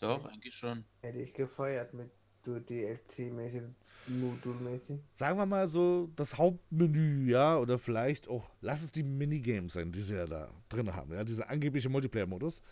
[0.00, 0.84] Doch, eigentlich schon.
[1.00, 2.10] Hätte ich gefeiert mit
[2.49, 3.62] du DLC-mäßig,
[4.09, 5.01] Modulmäßig.
[5.12, 9.92] Sagen wir mal so, das Hauptmenü, ja, oder vielleicht auch, lass es die Minigames sein,
[9.92, 12.62] die sie ja da drin haben, ja, dieser angebliche Multiplayer-Modus.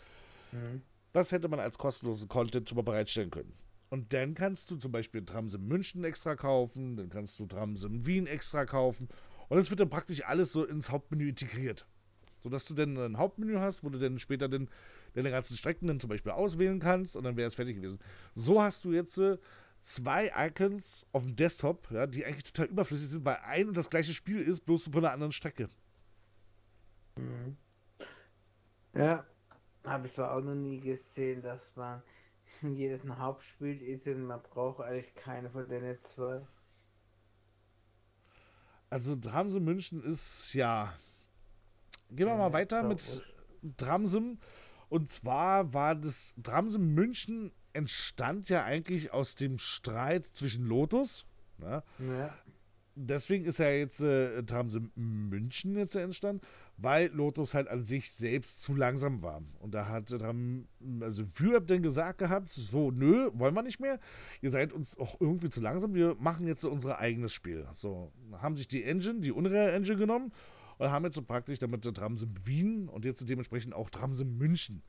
[0.51, 0.81] Mhm.
[1.13, 3.53] Das hätte man als kostenlosen Content schon mal bereitstellen können.
[3.89, 8.27] Und dann kannst du zum Beispiel Tramsim München extra kaufen, dann kannst du Tramsim Wien
[8.27, 9.07] extra kaufen.
[9.47, 11.87] Und es wird dann praktisch alles so ins Hauptmenü integriert.
[12.43, 14.69] Sodass du dann ein Hauptmenü hast, wo du dann später dann
[15.13, 17.99] deine ganzen Strecken dann zum Beispiel auswählen kannst und dann wäre es fertig gewesen.
[18.35, 19.37] So hast du jetzt äh,
[19.81, 23.89] zwei Icons auf dem Desktop, ja, die eigentlich total überflüssig sind, weil ein und das
[23.89, 25.69] gleiche Spiel ist, bloß von einer anderen Strecke.
[28.93, 29.25] Ja,
[29.85, 32.03] habe ich zwar auch noch nie gesehen, dass man
[32.61, 36.45] jedes ein Hauptspiel ist und man braucht eigentlich keine von den zwei.
[38.89, 40.93] Also Dramsim München ist ja.
[42.09, 43.21] Gehen wir Ja, mal weiter mit
[43.61, 44.39] Dramsim.
[44.89, 51.25] Und zwar war das Dramsim München entstand ja eigentlich aus dem Streit zwischen Lotus.
[51.57, 51.83] Ne?
[51.99, 52.33] Ja,
[52.99, 56.41] Deswegen ist ja jetzt äh, Dramsim München jetzt entstanden,
[56.77, 59.43] weil Lotus halt an sich selbst zu langsam war.
[59.59, 60.67] Und da hat Dram,
[61.01, 63.99] also Fürab dann gesagt gehabt, so, nö, wollen wir nicht mehr.
[64.41, 67.67] Ihr seid uns auch irgendwie zu langsam, wir machen jetzt so unser eigenes Spiel.
[67.71, 70.31] So, haben sich die Engine, die Unreal Engine genommen
[70.79, 74.81] und haben jetzt so praktisch damit Dramsim Wien und jetzt dementsprechend auch Dramsim München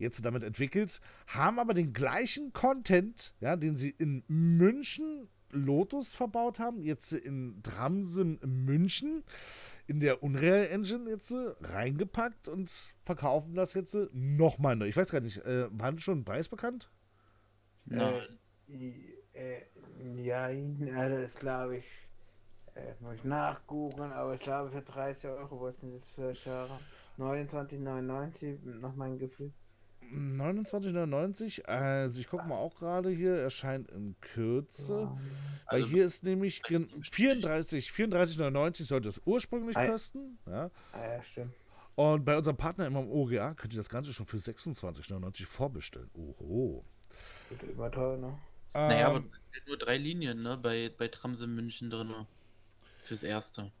[0.00, 6.58] jetzt damit entwickelt, haben aber den gleichen Content, ja, den sie in München Lotus verbaut
[6.60, 9.24] haben, jetzt in Dramsim München
[9.86, 12.70] in der Unreal Engine jetzt äh, reingepackt und
[13.02, 14.86] verkaufen das jetzt äh, nochmal neu.
[14.86, 16.90] Ich weiß gar nicht, äh, waren schon ein Preis bekannt?
[17.86, 18.38] Nein.
[18.68, 19.62] I- äh,
[20.22, 21.84] ja, also das glaube ich,
[22.76, 26.78] äh, muss ich nachgoogeln, aber ich glaube für 30 Euro wollten das für Schara.
[27.18, 29.52] 29,99 nach meinem Gefühl.
[30.12, 31.64] 29,99.
[31.64, 35.00] Also ich gucke mal auch gerade hier, erscheint in Kürze.
[35.02, 35.18] Ja.
[35.70, 37.14] Weil Also, hier ist nämlich gen- weiß nicht.
[37.14, 39.88] 34, 34,99 sollte es ursprünglich Ei.
[39.88, 40.38] kosten.
[40.46, 40.70] Ja.
[40.92, 41.54] Ah, ja, stimmt.
[41.94, 46.10] Und bei unserem Partner im OGA könnt ihr das Ganze schon für 26,99 vorbestellen.
[46.14, 46.84] Oho.
[47.50, 48.38] Wird immer teuer, ne?
[48.72, 50.56] Naja, aber Ähm, du hast ja nur drei Linien, ne?
[50.56, 52.14] Bei, bei Tramsim München drin.
[53.04, 53.72] Fürs erste.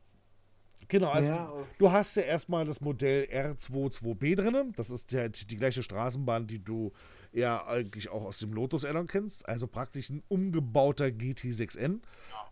[0.90, 4.72] Genau, also ja, du hast ja erstmal das Modell R22B drin.
[4.76, 6.92] Das ist ja die, gleiche Straßenbahn, die du
[7.32, 9.48] ja eigentlich auch aus dem Lotus Addon kennst.
[9.48, 12.00] Also praktisch ein umgebauter GT6N.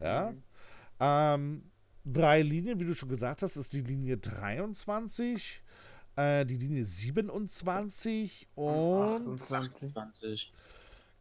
[0.00, 0.32] Ja.
[1.00, 1.70] Ähm,
[2.04, 5.62] drei Linien, wie du schon gesagt hast, ist die Linie 23,
[6.16, 9.92] äh, die Linie 27 und 28.
[9.92, 10.52] 20.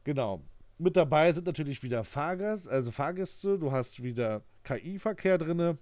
[0.03, 0.41] Genau.
[0.79, 3.57] Mit dabei sind natürlich wieder Fahrgast, also Fahrgäste.
[3.57, 5.77] Du hast wieder KI-Verkehr drin.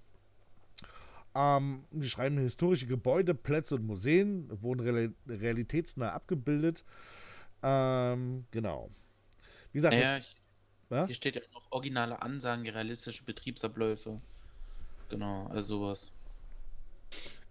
[1.35, 6.85] Ähm, die schreiben historische Gebäude, Plätze und Museen, wurden real realitätsnah abgebildet.
[7.61, 8.89] Ähm, genau.
[9.71, 10.35] Wie gesagt, Naja, das,
[10.89, 11.05] ja?
[11.07, 14.21] hier steht ja noch originale Ansagen, realistische Betriebsabläufe.
[15.09, 16.13] Genau, also sowas.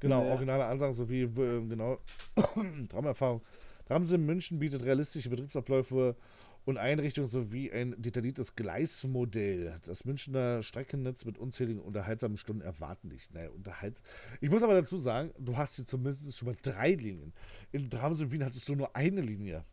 [0.00, 0.30] genau, Ja.
[0.30, 1.28] originale Ansagen sowie, äh,
[1.68, 1.98] genau,
[2.88, 3.42] Traumerfahrung.
[3.90, 6.16] Ramsim München bietet realistische Betriebsabläufe
[6.64, 9.78] und Einrichtungen sowie ein detailliertes Gleismodell.
[9.84, 13.30] Das Münchner Streckennetz mit unzähligen unterhaltsamen Stunden erwarten dich.
[13.30, 14.02] Naja, unterhalt.
[14.40, 17.32] Ich muss aber dazu sagen, du hast hier zumindest schon mal drei Linien.
[17.72, 19.64] In Dramsen Wien hattest du nur eine Linie.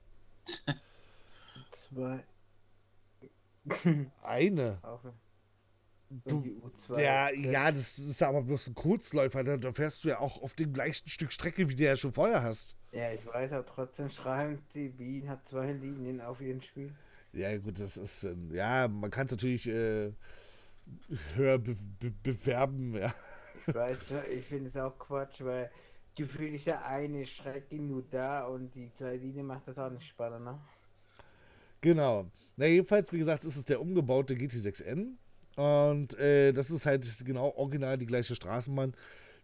[1.89, 2.23] Zwei.
[4.21, 4.79] Eine.
[4.81, 5.01] Auf,
[6.25, 6.43] Du,
[6.97, 9.45] ja, ja, das ist aber bloß ein Kurzläufer.
[9.45, 12.11] Da, da, fährst du ja auch auf dem gleichen Stück Strecke, wie du ja schon
[12.11, 12.75] vorher hast.
[12.91, 16.93] Ja, ich weiß, aber trotzdem schreiben die Wien hat zwei Linien auf ihrem Spiel.
[17.31, 20.11] Ja, gut, das ist, ähm, ja, man kann es natürlich äh,
[21.35, 23.13] höher be be bewerben, ja.
[23.65, 23.97] Ich weiß,
[24.33, 25.71] ich finde es auch Quatsch, weil
[26.13, 30.07] gefühlt ist ja eine Strecke nur da und die zwei Linien macht das auch nicht
[30.07, 30.59] spannender.
[31.79, 32.29] Genau.
[32.57, 35.15] Na, jedenfalls, wie gesagt, ist es der umgebaute GT6N.
[35.61, 38.95] Und äh, das ist halt genau original die gleiche Straßenbahn,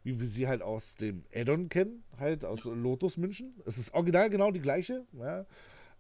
[0.04, 3.54] wie wir sie halt aus dem Addon kennen, halt aus Lotus München.
[3.68, 5.06] Es ist original genau die gleiche.
[5.14, 5.46] Ja.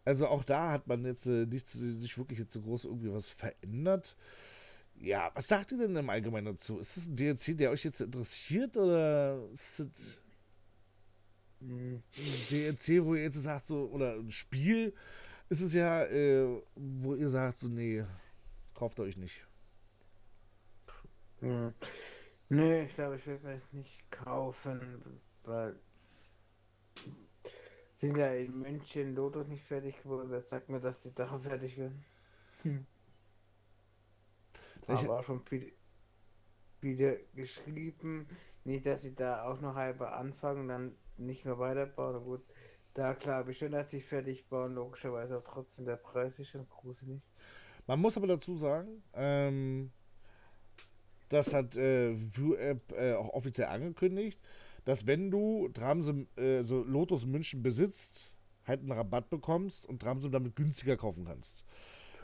[0.06, 3.30] Also auch da hat man jetzt äh, nicht sich wirklich jetzt so groß irgendwie was
[3.30, 4.18] verändert.
[4.96, 6.80] Ja, was sagt ihr denn im Allgemeinen dazu?
[6.80, 10.22] Ist es ein DLC, der euch jetzt interessiert oder ist es
[11.62, 12.02] ein
[12.50, 14.96] DLC, wo ihr jetzt sagt, so, oder ein Spiel,
[15.50, 18.04] ist es ja, äh, wo ihr sagt, so, nee,
[18.74, 19.47] kauft euch nicht.
[21.42, 21.74] Hm.
[22.50, 25.76] Nee, ich glaube, ich will mir es nicht kaufen, weil
[27.96, 30.30] sind ja in München Lotus nicht fertig geworden.
[30.30, 32.06] Wer sagt mir, dass die Sachen fertig werden?
[32.64, 32.86] Hm.
[34.88, 35.74] Da war schon viel,
[36.80, 38.28] viele geschrieben.
[38.64, 42.24] Nicht, dass sie da auch noch halber anfangen, dann nicht mehr weiterbauen.
[42.24, 42.44] Gut,
[42.94, 46.68] da glaube ich schon, dass sie fertig bauen, logischerweise, aber trotzdem der Preis ist schon
[46.70, 47.22] gruselig.
[47.88, 49.92] Man muss aber dazu sagen, ähm,
[51.30, 54.40] das hat äh, View-App äh, auch offiziell angekündigt,
[54.86, 58.34] dass wenn du Tramsum, äh, so Lotus München besitzt,
[58.66, 61.66] halt einen Rabatt bekommst und Tramsum damit günstiger kaufen kannst.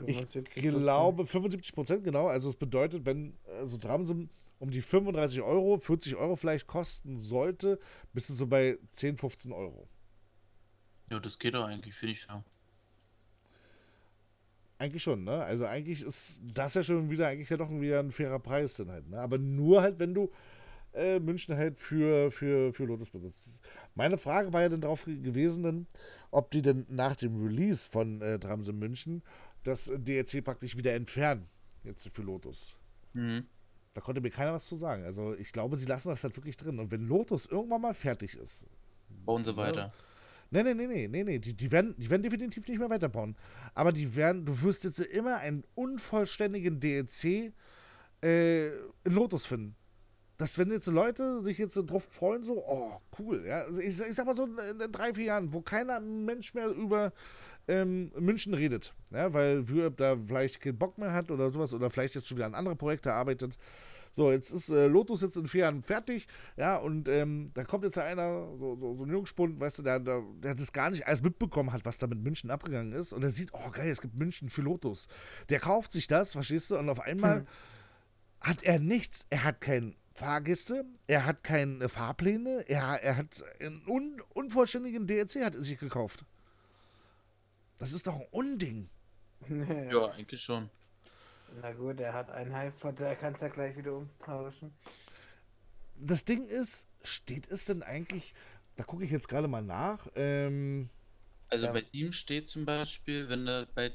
[0.06, 2.26] Ich glaube 75 Prozent, genau.
[2.26, 4.28] Also es bedeutet, wenn also Tramsum
[4.58, 7.78] um die 35 Euro, 40 Euro vielleicht kosten sollte,
[8.12, 9.88] bist du so bei 10, 15 Euro.
[11.10, 12.42] Ja, das geht doch eigentlich, finde ich ja.
[14.78, 15.42] Eigentlich schon, ne?
[15.42, 18.90] Also eigentlich ist das ja schon wieder eigentlich ja doch wieder ein fairer Preis dann
[18.90, 19.18] halt, ne?
[19.18, 20.30] Aber nur halt, wenn du
[20.94, 23.62] äh, München halt für, für, für Lotus besitzt.
[23.94, 25.86] Meine Frage war ja dann darauf gewesen, dann,
[26.30, 29.22] ob die denn nach dem Release von äh, Tramse München
[29.64, 31.48] das DLC praktisch wieder entfernen,
[31.82, 32.76] jetzt für Lotus.
[33.12, 33.46] Mhm.
[33.94, 35.04] Da konnte mir keiner was zu sagen.
[35.04, 36.80] Also ich glaube, sie lassen das halt wirklich drin.
[36.80, 38.66] Und wenn Lotus irgendwann mal fertig ist.
[39.24, 39.92] Bauen sie weiter.
[40.54, 41.38] Nee, nee, nee, nee, nee, nee.
[41.40, 43.34] Die, die, werden, die werden definitiv nicht mehr weiterbauen.
[43.74, 47.52] Aber die werden, du wirst jetzt immer einen unvollständigen DLC
[48.22, 49.74] äh, in Lotus finden.
[50.36, 53.62] Dass wenn jetzt Leute sich jetzt drauf freuen, so, oh, cool, ja.
[53.62, 56.68] Also ich, ich sag mal so in, in drei, vier Jahren, wo keiner Mensch mehr
[56.68, 57.12] über
[57.66, 61.90] ähm, München redet, ja, weil Würb da vielleicht keinen Bock mehr hat oder sowas oder
[61.90, 63.58] vielleicht jetzt schon wieder an andere Projekte arbeitet.
[64.14, 67.82] So, jetzt ist äh, Lotus jetzt in vier Jahren fertig, ja, und ähm, da kommt
[67.82, 71.08] jetzt einer, so, so, so ein Jungspund, weißt du, der, der, der das gar nicht
[71.08, 74.00] alles mitbekommen hat, was da mit München abgegangen ist, und der sieht, oh geil, es
[74.00, 75.08] gibt München für Lotus.
[75.48, 77.46] Der kauft sich das, verstehst du, und auf einmal hm.
[78.40, 83.82] hat er nichts, er hat kein Fahrgäste, er hat keine Fahrpläne, er, er hat einen
[83.88, 86.24] un, unvollständigen DLC hat er sich gekauft.
[87.78, 88.88] Das ist doch ein Unding.
[89.48, 90.70] ja, eigentlich schon.
[91.60, 94.72] Na gut, er hat einen Hype, der kann es ja gleich wieder umtauschen.
[95.96, 98.34] Das Ding ist, steht es denn eigentlich,
[98.76, 100.08] da gucke ich jetzt gerade mal nach.
[100.16, 100.90] Ähm,
[101.48, 101.72] also ja.
[101.72, 103.92] bei ihm steht zum Beispiel, wenn du bei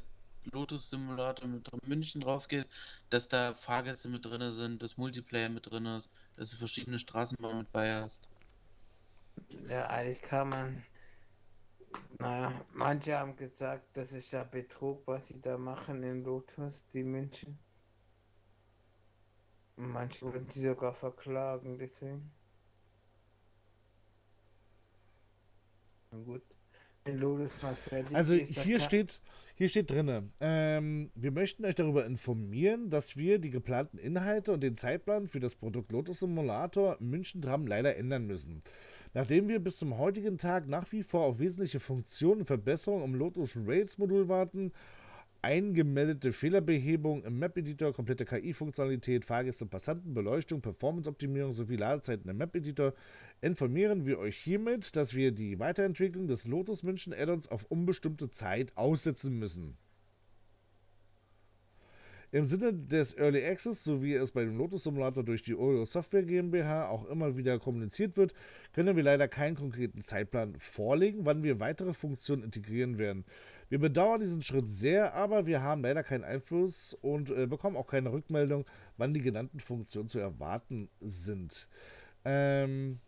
[0.52, 2.72] Lotus Simulator mit München drauf gehst,
[3.10, 7.60] dass da Fahrgäste mit drin sind, dass Multiplayer mit drin ist, dass du verschiedene Straßenbahnen
[7.60, 8.30] mit bei hast.
[9.70, 10.84] Ja, eigentlich kann man
[12.20, 17.04] naja, manche haben gesagt, das ist ja Betrug, was sie da machen in Lotus, die
[17.04, 17.58] München.
[19.78, 22.32] Manche würden sie sogar verklagen, deswegen.
[26.12, 26.44] Na gut.
[27.06, 29.22] Wenn Lotus mal fertig also hier steht,
[29.56, 34.62] hier steht drinne, ähm, wir möchten euch darüber informieren, dass wir die geplanten Inhalte und
[34.62, 38.64] den Zeitplan für das Produkt Lotus Simulator München Tram leider ändern müssen.
[39.14, 43.16] Nachdem wir bis zum heutigen Tag nach wie vor auf wesentliche Funktionen und Verbesserungen im
[43.16, 44.72] Lotus Rails Modul warten,
[45.42, 52.94] eingemeldete Fehlerbehebung im Map-Editor, komplette KI-Funktionalität, Fahrgäste, Passanten, Beleuchtung, Performance-Optimierung sowie Ladezeiten im Map-Editor,
[53.42, 58.76] informieren wir euch hiermit, dass wir die Weiterentwicklung des Lotus München Addons auf unbestimmte Zeit
[58.78, 59.78] aussetzen müssen.
[62.32, 65.86] Im Sinne des Early Access, so wie es bei dem Lotus Simulator durch die Oreo
[65.86, 68.34] Software GmbH auch immer wieder kommuniziert wird,
[68.72, 73.26] können wir leider keinen konkreten Zeitplan vorlegen, wann wir weitere Funktionen integrieren werden.
[73.70, 77.88] Wir bedauern diesen Schritt sehr, aber wir haben leider keinen Einfluss und äh, bekommen auch
[77.88, 78.66] keine Rückmeldung,
[78.98, 81.68] wann die genannten Funktionen zu erwarten sind.
[82.26, 83.00] Ähm,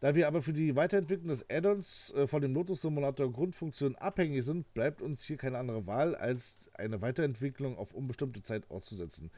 [0.00, 4.44] Da wir aber für die Weiterentwicklung des Add-ons äh, von dem Lotus Simulator Grundfunktionen abhängig
[4.44, 9.30] sind, bleibt uns hier keine andere Wahl, als eine Weiterentwicklung auf unbestimmte Zeit auszusetzen.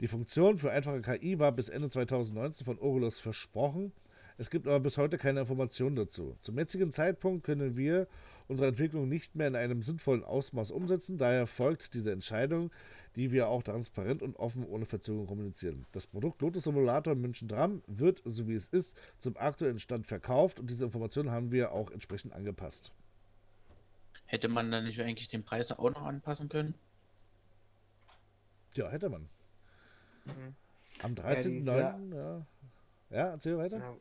[0.00, 3.92] Die Funktion für einfache KI war bis Ende 2019 von Oculus versprochen.
[4.38, 6.36] Es gibt aber bis heute keine Informationen dazu.
[6.40, 8.06] Zum jetzigen Zeitpunkt können wir
[8.48, 11.18] unsere Entwicklung nicht mehr in einem sinnvollen Ausmaß umsetzen.
[11.18, 12.70] Daher folgt diese Entscheidung,
[13.16, 15.86] die wir auch transparent und offen ohne Verzögerung kommunizieren.
[15.92, 20.58] Das Produkt Lotus Simulator München Tram wird, so wie es ist, zum aktuellen Stand verkauft
[20.58, 22.92] und diese Informationen haben wir auch entsprechend angepasst.
[24.26, 26.74] Hätte man dann nicht eigentlich den Preis auch noch anpassen können?
[28.74, 29.28] Ja, hätte man.
[30.24, 30.54] Mhm.
[31.02, 31.50] Am Ja, 13.09.
[31.50, 32.46] dieser- Ja,
[33.10, 33.78] ja, erzähl weiter.
[33.78, 33.94] Na,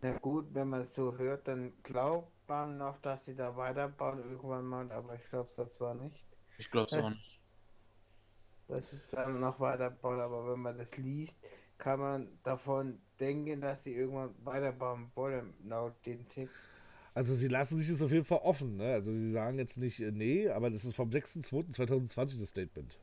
[0.00, 4.20] na gut, wenn man es so hört, dann glaubt man noch, dass sie da weiterbauen
[4.20, 6.26] irgendwann mal, aber ich glaube, das war nicht.
[6.58, 7.40] Ich glaube es auch nicht.
[8.68, 11.38] Dass sie dann noch weiterbauen, aber wenn man das liest,
[11.78, 16.66] kann man davon denken, dass sie irgendwann weiterbauen wollen, laut dem Text.
[17.14, 18.76] Also sie lassen sich das auf jeden Fall offen.
[18.76, 18.92] Ne?
[18.92, 22.98] Also sie sagen jetzt nicht äh, nee, aber das ist vom 6.2.2020 das Statement.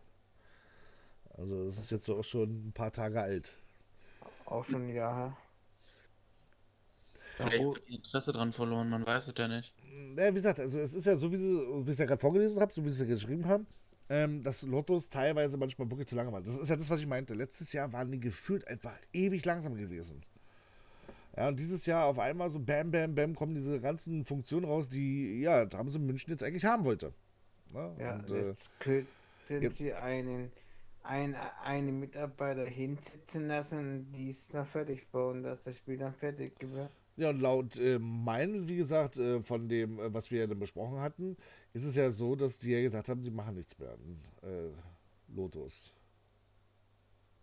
[1.35, 3.51] Also das ist jetzt so auch schon ein paar Tage alt.
[4.45, 5.35] Auch schon ein Jahr
[7.35, 9.73] Vielleicht hat die Interesse dran verloren, man weiß es ja nicht.
[10.17, 12.19] Ja, wie gesagt, also es ist ja so, wie, sie, wie ich es ja gerade
[12.21, 13.67] vorgelesen habe, so wie sie es ja geschrieben haben,
[14.09, 16.43] ähm, dass Lottos teilweise manchmal wirklich zu lange waren.
[16.43, 17.33] Das ist ja das, was ich meinte.
[17.33, 20.21] Letztes Jahr waren die gefühlt einfach ewig langsam gewesen.
[21.35, 24.87] Ja, und dieses Jahr auf einmal so bam, bam, bam kommen diese ganzen Funktionen raus,
[24.87, 27.13] die, ja, da haben sie München jetzt eigentlich haben wollte.
[27.73, 27.93] Ne?
[27.99, 29.07] Ja, und, äh, jetzt könnten
[29.49, 30.49] jetzt- sie einen,
[31.03, 36.53] ein, einen Mitarbeiter hinsitzen lassen und dies noch fertig bauen, dass das Spiel dann fertig
[36.61, 36.89] wird.
[37.17, 40.59] Ja, und laut äh, meinen, wie gesagt, äh, von dem, äh, was wir ja dann
[40.59, 41.37] besprochen hatten,
[41.73, 43.97] ist es ja so, dass die ja gesagt haben, die machen nichts mehr.
[44.43, 44.69] Äh,
[45.33, 45.93] Lotus.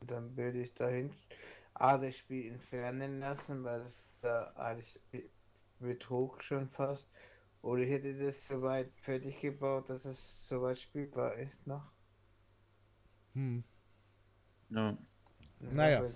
[0.07, 1.15] Dann würde ich dahin
[1.75, 5.31] A, das Spiel entfernen lassen, weil das da alles be-
[5.81, 7.09] Betrug schon fast.
[7.63, 11.91] Oder ich hätte das soweit fertig gebaut, dass es soweit spielbar ist noch.
[13.35, 13.61] Hm.
[14.71, 14.97] Ja.
[15.71, 16.01] Naja.
[16.01, 16.11] Aber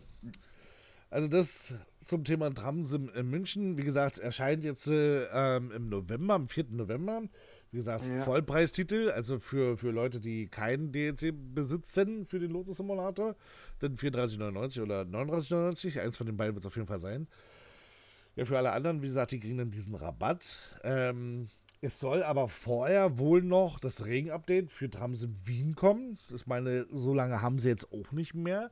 [1.11, 3.76] Also das zum Thema Tramsim in München.
[3.78, 6.66] Wie gesagt, erscheint jetzt äh, im November, am 4.
[6.70, 7.22] November.
[7.72, 8.22] Wie gesagt, Ja.
[8.22, 13.34] Vollpreistitel, also für, für Leute, die keinen DLC besitzen für den Lotus Simulator,
[13.80, 16.00] dann 34,99 oder 39,99.
[16.00, 17.26] Eins von den beiden wird es auf jeden Fall sein.
[18.36, 20.59] Ja, für alle anderen, wie gesagt, die kriegen dann diesen Rabatt.
[20.84, 21.48] Ähm,
[21.80, 26.18] es soll aber vorher wohl noch das Regen-Update für Tramsim Wien kommen.
[26.30, 28.70] Das meine, so lange haben sie jetzt auch nicht mehr.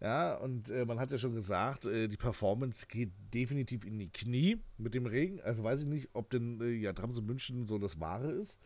[0.00, 4.10] Ja, und äh, man hat ja schon gesagt, äh, die Performance geht definitiv in die
[4.10, 5.40] Knie mit dem Regen.
[5.40, 8.60] Also weiß ich nicht, ob denn äh, ja Tramse München so das Wahre ist.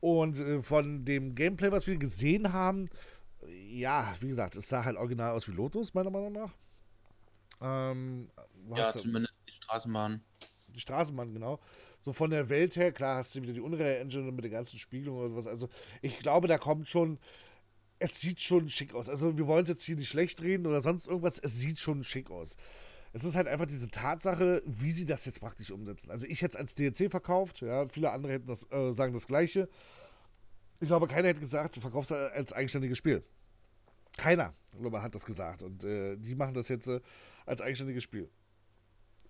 [0.00, 2.88] Und äh, von dem Gameplay, was wir gesehen haben,
[3.42, 6.54] äh, ja, wie gesagt, es sah halt original aus wie Lotus, meiner Meinung nach.
[7.60, 8.30] Ähm,
[8.74, 10.22] Ja, zumindest die Straßenbahn.
[10.68, 11.60] die Straßenbahn, genau.
[12.00, 14.78] So von der Welt her, klar, hast du wieder die Unreal Engine mit der ganzen
[14.78, 15.46] Spiegelung oder sowas.
[15.48, 15.68] Also,
[16.00, 17.18] ich glaube, da kommt schon.
[17.98, 19.08] Es sieht schon schick aus.
[19.08, 21.38] Also, wir wollen es jetzt hier nicht schlecht reden oder sonst irgendwas.
[21.38, 22.56] Es sieht schon schick aus.
[23.12, 26.10] Es ist halt einfach diese Tatsache, wie sie das jetzt praktisch umsetzen.
[26.10, 27.60] Also, ich hätte es als DLC verkauft.
[27.60, 29.68] Ja, viele andere hätten das, äh, sagen das Gleiche.
[30.80, 33.24] Ich glaube, keiner hätte gesagt, du verkaufst es als eigenständiges Spiel.
[34.16, 35.62] Keiner, glaube hat das gesagt.
[35.62, 37.00] Und äh, die machen das jetzt äh,
[37.46, 38.30] als eigenständiges Spiel.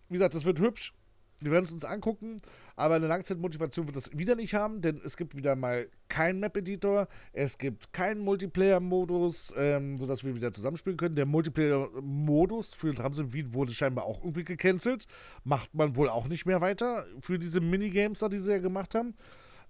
[0.08, 0.94] Wie gesagt, das wird hübsch.
[1.40, 2.40] Wir werden es uns angucken,
[2.74, 7.06] aber eine Langzeitmotivation wird das wieder nicht haben, denn es gibt wieder mal keinen Map-Editor,
[7.32, 11.14] es gibt keinen Multiplayer-Modus, ähm, sodass wir wieder zusammenspielen können.
[11.14, 15.06] Der Multiplayer-Modus für Tramsim Wien wurde scheinbar auch irgendwie gecancelt.
[15.44, 18.96] Macht man wohl auch nicht mehr weiter für diese Minigames da, die sie ja gemacht
[18.96, 19.14] haben.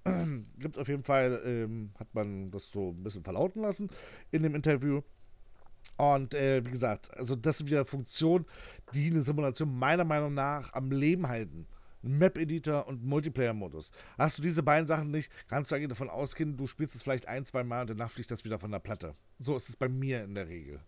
[0.59, 3.91] gibt auf jeden Fall, ähm, hat man das so ein bisschen verlauten lassen
[4.31, 5.03] in dem Interview.
[5.97, 8.47] Und äh, wie gesagt, also das sind wieder Funktionen,
[8.95, 11.67] die eine Simulation meiner Meinung nach am Leben halten.
[12.03, 13.91] Map-Editor und Multiplayer-Modus.
[14.17, 17.27] Hast du diese beiden Sachen nicht, kannst du eigentlich davon ausgehen, du spielst es vielleicht
[17.27, 19.15] ein, zwei Mal und danach fliegt das wieder von der Platte.
[19.41, 20.81] So ist es bei mir in der Regel.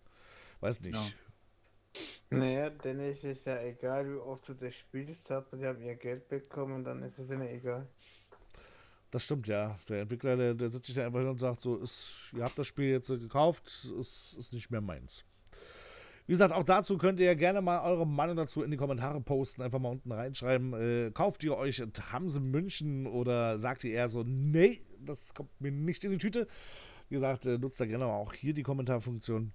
[0.61, 0.95] Weiß nicht.
[0.95, 2.37] Ja.
[2.37, 5.95] Naja, denn es ist ja egal, wie oft du das spielst, aber sie haben ihr
[5.95, 7.89] Geld bekommen und dann ist es ihnen egal.
[9.11, 9.77] Das stimmt, ja.
[9.89, 12.57] Der Entwickler, der, der sitzt sich da einfach hin und sagt, so, ist, ihr habt
[12.57, 13.67] das Spiel jetzt äh, gekauft,
[13.99, 15.25] ist, ist nicht mehr meins.
[16.27, 19.19] Wie gesagt, auch dazu könnt ihr ja gerne mal eure Meinung dazu in die Kommentare
[19.19, 20.73] posten, einfach mal unten reinschreiben.
[20.73, 25.71] Äh, kauft ihr euch Tramse München oder sagt ihr eher so, nee, das kommt mir
[25.71, 26.47] nicht in die Tüte?
[27.09, 29.51] Wie gesagt, äh, nutzt da gerne auch hier die Kommentarfunktion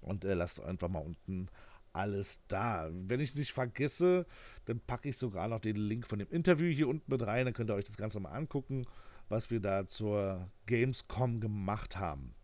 [0.00, 1.48] und äh, lasst einfach mal unten
[1.92, 2.88] alles da.
[2.92, 4.26] Wenn ich nicht vergesse,
[4.66, 7.44] dann packe ich sogar noch den Link von dem Interview hier unten mit rein.
[7.44, 8.86] Dann könnt ihr euch das Ganze mal angucken,
[9.28, 12.34] was wir da zur Gamescom gemacht haben.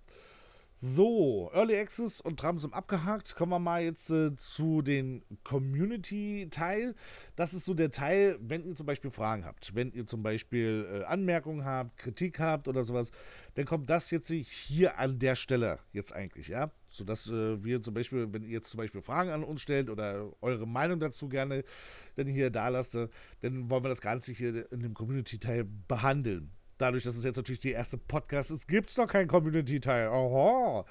[0.79, 3.35] So, Early Access und Tramsum abgehakt.
[3.35, 6.95] Kommen wir mal jetzt äh, zu den Community-Teil.
[7.35, 10.87] Das ist so der Teil, wenn ihr zum Beispiel Fragen habt, wenn ihr zum Beispiel
[10.93, 13.11] äh, Anmerkungen habt, Kritik habt oder sowas,
[13.55, 16.70] dann kommt das jetzt hier an der Stelle jetzt eigentlich, ja.
[16.91, 20.31] Sodass äh, wir zum Beispiel, wenn ihr jetzt zum Beispiel Fragen an uns stellt oder
[20.43, 21.64] eure Meinung dazu gerne
[22.16, 22.97] dann hier da lasst,
[23.41, 27.61] dann wollen wir das Ganze hier in dem Community-Teil behandeln dadurch, dass es jetzt natürlich
[27.61, 30.09] die erste Podcast ist, gibt es doch keinen Community-Teil.
[30.09, 30.85] Oho.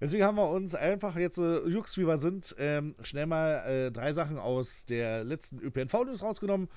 [0.00, 3.92] Deswegen haben wir uns einfach jetzt, äh, Jux wie wir sind, ähm, schnell mal äh,
[3.92, 6.68] drei Sachen aus der letzten ÖPNV-News rausgenommen.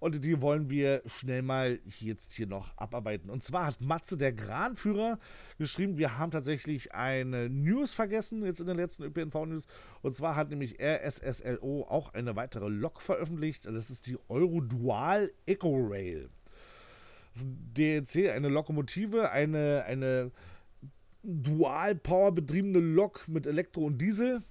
[0.00, 3.28] Und die wollen wir schnell mal jetzt hier noch abarbeiten.
[3.28, 5.18] Und zwar hat Matze, der Granführer,
[5.58, 9.66] geschrieben, wir haben tatsächlich eine News vergessen, jetzt in den letzten ÖPNV-News.
[10.00, 13.66] Und zwar hat nämlich RSSLO auch eine weitere Lok veröffentlicht.
[13.66, 16.30] Das ist die Eurodual Eco Rail.
[17.34, 20.30] DLC, eine Lokomotive, eine, eine
[21.22, 24.42] Dual-Power betriebene Lok mit Elektro und Diesel.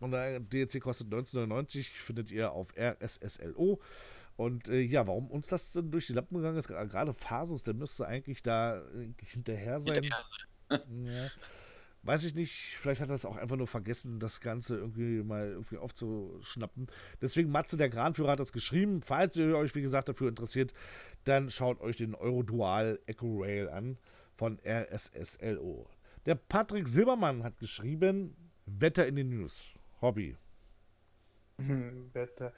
[0.00, 3.80] Und der DLC kostet 1999, findet ihr auf RSSLO.
[4.36, 7.74] Und äh, ja, warum uns das denn durch die Lappen gegangen ist, gerade Fasus, der
[7.74, 8.82] müsste eigentlich da
[9.22, 10.04] hinterher sein.
[10.04, 11.28] Ja.
[12.04, 15.48] Weiß ich nicht, vielleicht hat er es auch einfach nur vergessen, das Ganze irgendwie mal
[15.48, 16.86] irgendwie aufzuschnappen.
[17.22, 19.00] Deswegen, Matze, der Kranführer, hat das geschrieben.
[19.00, 20.74] Falls ihr euch, wie gesagt, dafür interessiert,
[21.24, 23.96] dann schaut euch den Eurodual Echo Rail an
[24.34, 25.88] von RSSLO.
[26.26, 28.36] Der Patrick Silbermann hat geschrieben,
[28.66, 29.74] Wetter in den News.
[30.02, 30.36] Hobby.
[31.56, 32.52] Wetter.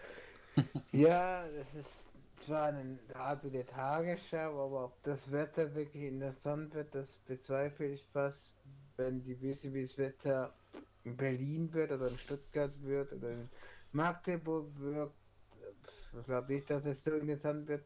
[0.90, 6.74] ja, das ist zwar eine Art wie der Tagesschau, aber ob das Wetter wirklich interessant
[6.74, 8.53] wird, das bezweifle ich fast
[8.97, 10.55] wenn die wissen, wie das Wetter
[11.05, 13.49] in Berlin wird oder in Stuttgart wird oder in
[13.92, 15.12] Magdeburg wird,
[16.24, 17.84] glaube ich, dass es so interessant wird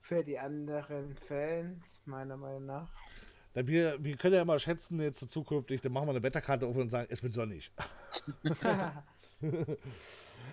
[0.00, 2.88] für die anderen Fans, meiner Meinung nach.
[3.54, 6.76] Na, wir, wir können ja immer schätzen, jetzt zukünftig, dann machen wir eine Wetterkarte auf
[6.76, 7.72] und sagen, es wird sonnig.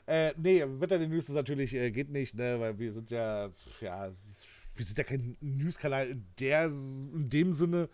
[0.07, 3.51] äh, nee, Wetter den News ist natürlich äh, geht nicht, ne, weil wir sind ja,
[3.81, 4.11] ja,
[4.75, 7.89] wir sind ja kein News-Kanal in, in dem Sinne,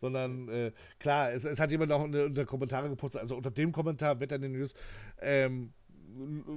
[0.00, 3.72] sondern äh, klar, es, es, hat jemand auch unter, unter Kommentare gepostet, also unter dem
[3.72, 4.74] Kommentar Wetter in den News,
[5.20, 5.72] ähm,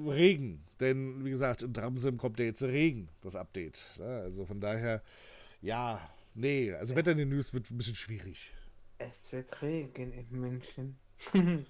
[0.07, 3.91] Regen, denn wie gesagt, in Dramsim kommt ja jetzt Regen, das Update.
[3.97, 4.21] Ja, ne?
[4.21, 5.01] also von daher,
[5.61, 5.99] ja,
[6.35, 8.51] nee, also Wetter in den News wird ein bisschen schwierig.
[8.99, 10.97] Es wird Regen in München.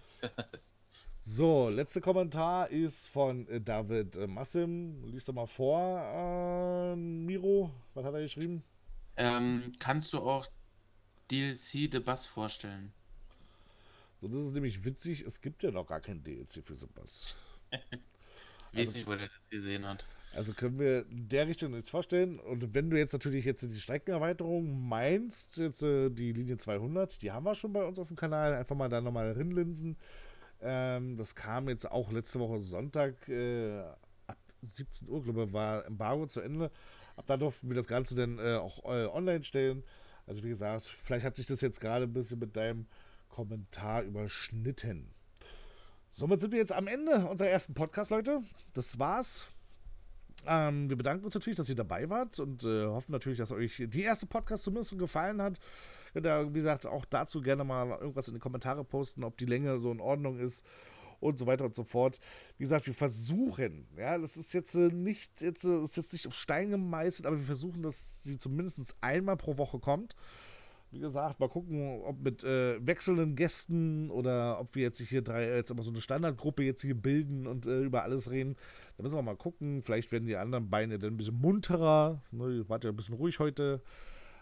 [1.19, 5.03] so, letzter Kommentar ist von äh, David äh, Massim.
[5.05, 7.71] Lies doch mal vor, äh, Miro.
[7.93, 8.63] Was hat er geschrieben?
[9.17, 10.47] Ähm, kannst du auch
[11.31, 12.93] DLC The Bus vorstellen.
[14.21, 17.37] So, das ist nämlich witzig, es gibt ja noch gar kein DLC für The Bus.
[17.71, 20.05] weiß also, nicht, wo der das gesehen hat.
[20.33, 22.39] Also können wir in der Richtung nichts vorstellen.
[22.39, 27.31] Und wenn du jetzt natürlich jetzt die Streckenerweiterung meinst, jetzt äh, die Linie 200, die
[27.31, 29.97] haben wir schon bei uns auf dem Kanal, einfach mal da nochmal rinlinsen.
[30.61, 33.81] Ähm, das kam jetzt auch letzte Woche Sonntag äh,
[34.27, 36.71] ab 17 Uhr, glaube ich, war Embargo zu Ende.
[37.15, 39.83] Ab da durften wir das Ganze dann äh, auch äh, online stellen.
[40.27, 42.85] Also wie gesagt, vielleicht hat sich das jetzt gerade ein bisschen mit deinem
[43.29, 45.09] Kommentar überschnitten.
[46.11, 48.41] Somit sind wir jetzt am Ende unserer ersten Podcast, Leute.
[48.73, 49.47] Das war's.
[50.45, 53.83] Ähm, wir bedanken uns natürlich, dass ihr dabei wart und äh, hoffen natürlich, dass euch
[53.87, 55.59] die erste Podcast zumindest gefallen hat.
[56.13, 59.79] Ihr, wie gesagt, auch dazu gerne mal irgendwas in die Kommentare posten, ob die Länge
[59.79, 60.65] so in Ordnung ist
[61.19, 62.19] und so weiter und so fort.
[62.57, 66.27] Wie gesagt, wir versuchen, ja, das ist jetzt äh, nicht, jetzt, äh, ist jetzt nicht
[66.27, 70.15] auf Stein gemeißelt, aber wir versuchen, dass sie zumindest einmal pro Woche kommt.
[70.89, 75.55] Wie gesagt, mal gucken, ob mit äh, wechselnden Gästen oder ob wir jetzt hier drei,
[75.55, 78.55] jetzt immer so eine Standardgruppe jetzt hier bilden und äh, über alles reden.
[78.95, 79.81] Da müssen wir mal gucken.
[79.83, 82.21] Vielleicht werden die anderen Beine dann ein bisschen munterer.
[82.31, 83.81] Ne, ihr wart ja ein bisschen ruhig heute.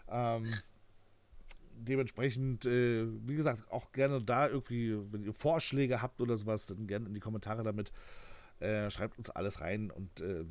[0.08, 0.46] Ähm,
[1.76, 6.86] dementsprechend, äh, wie gesagt, auch gerne da irgendwie, wenn ihr Vorschläge habt oder sowas, dann
[6.86, 7.92] gerne in die Kommentare damit.
[8.58, 10.44] Äh, schreibt uns alles rein und äh,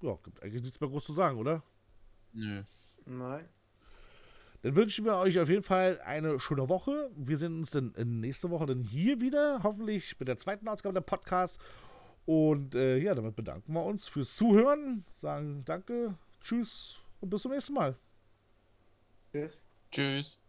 [0.00, 1.62] ja, gibt eigentlich nichts mehr groß zu sagen, oder?
[2.32, 2.62] Nö.
[3.04, 3.48] Nein.
[4.62, 7.10] Dann wünschen wir euch auf jeden Fall eine schöne Woche.
[7.16, 11.00] Wir sehen uns dann nächste Woche dann hier wieder, hoffentlich mit der zweiten Ausgabe der
[11.00, 11.60] Podcast.
[12.26, 17.50] Und äh, ja, damit bedanken wir uns fürs Zuhören, sagen Danke, Tschüss und bis zum
[17.50, 17.96] nächsten Mal.
[19.32, 19.64] Tschüss.
[19.92, 20.41] Tschüss.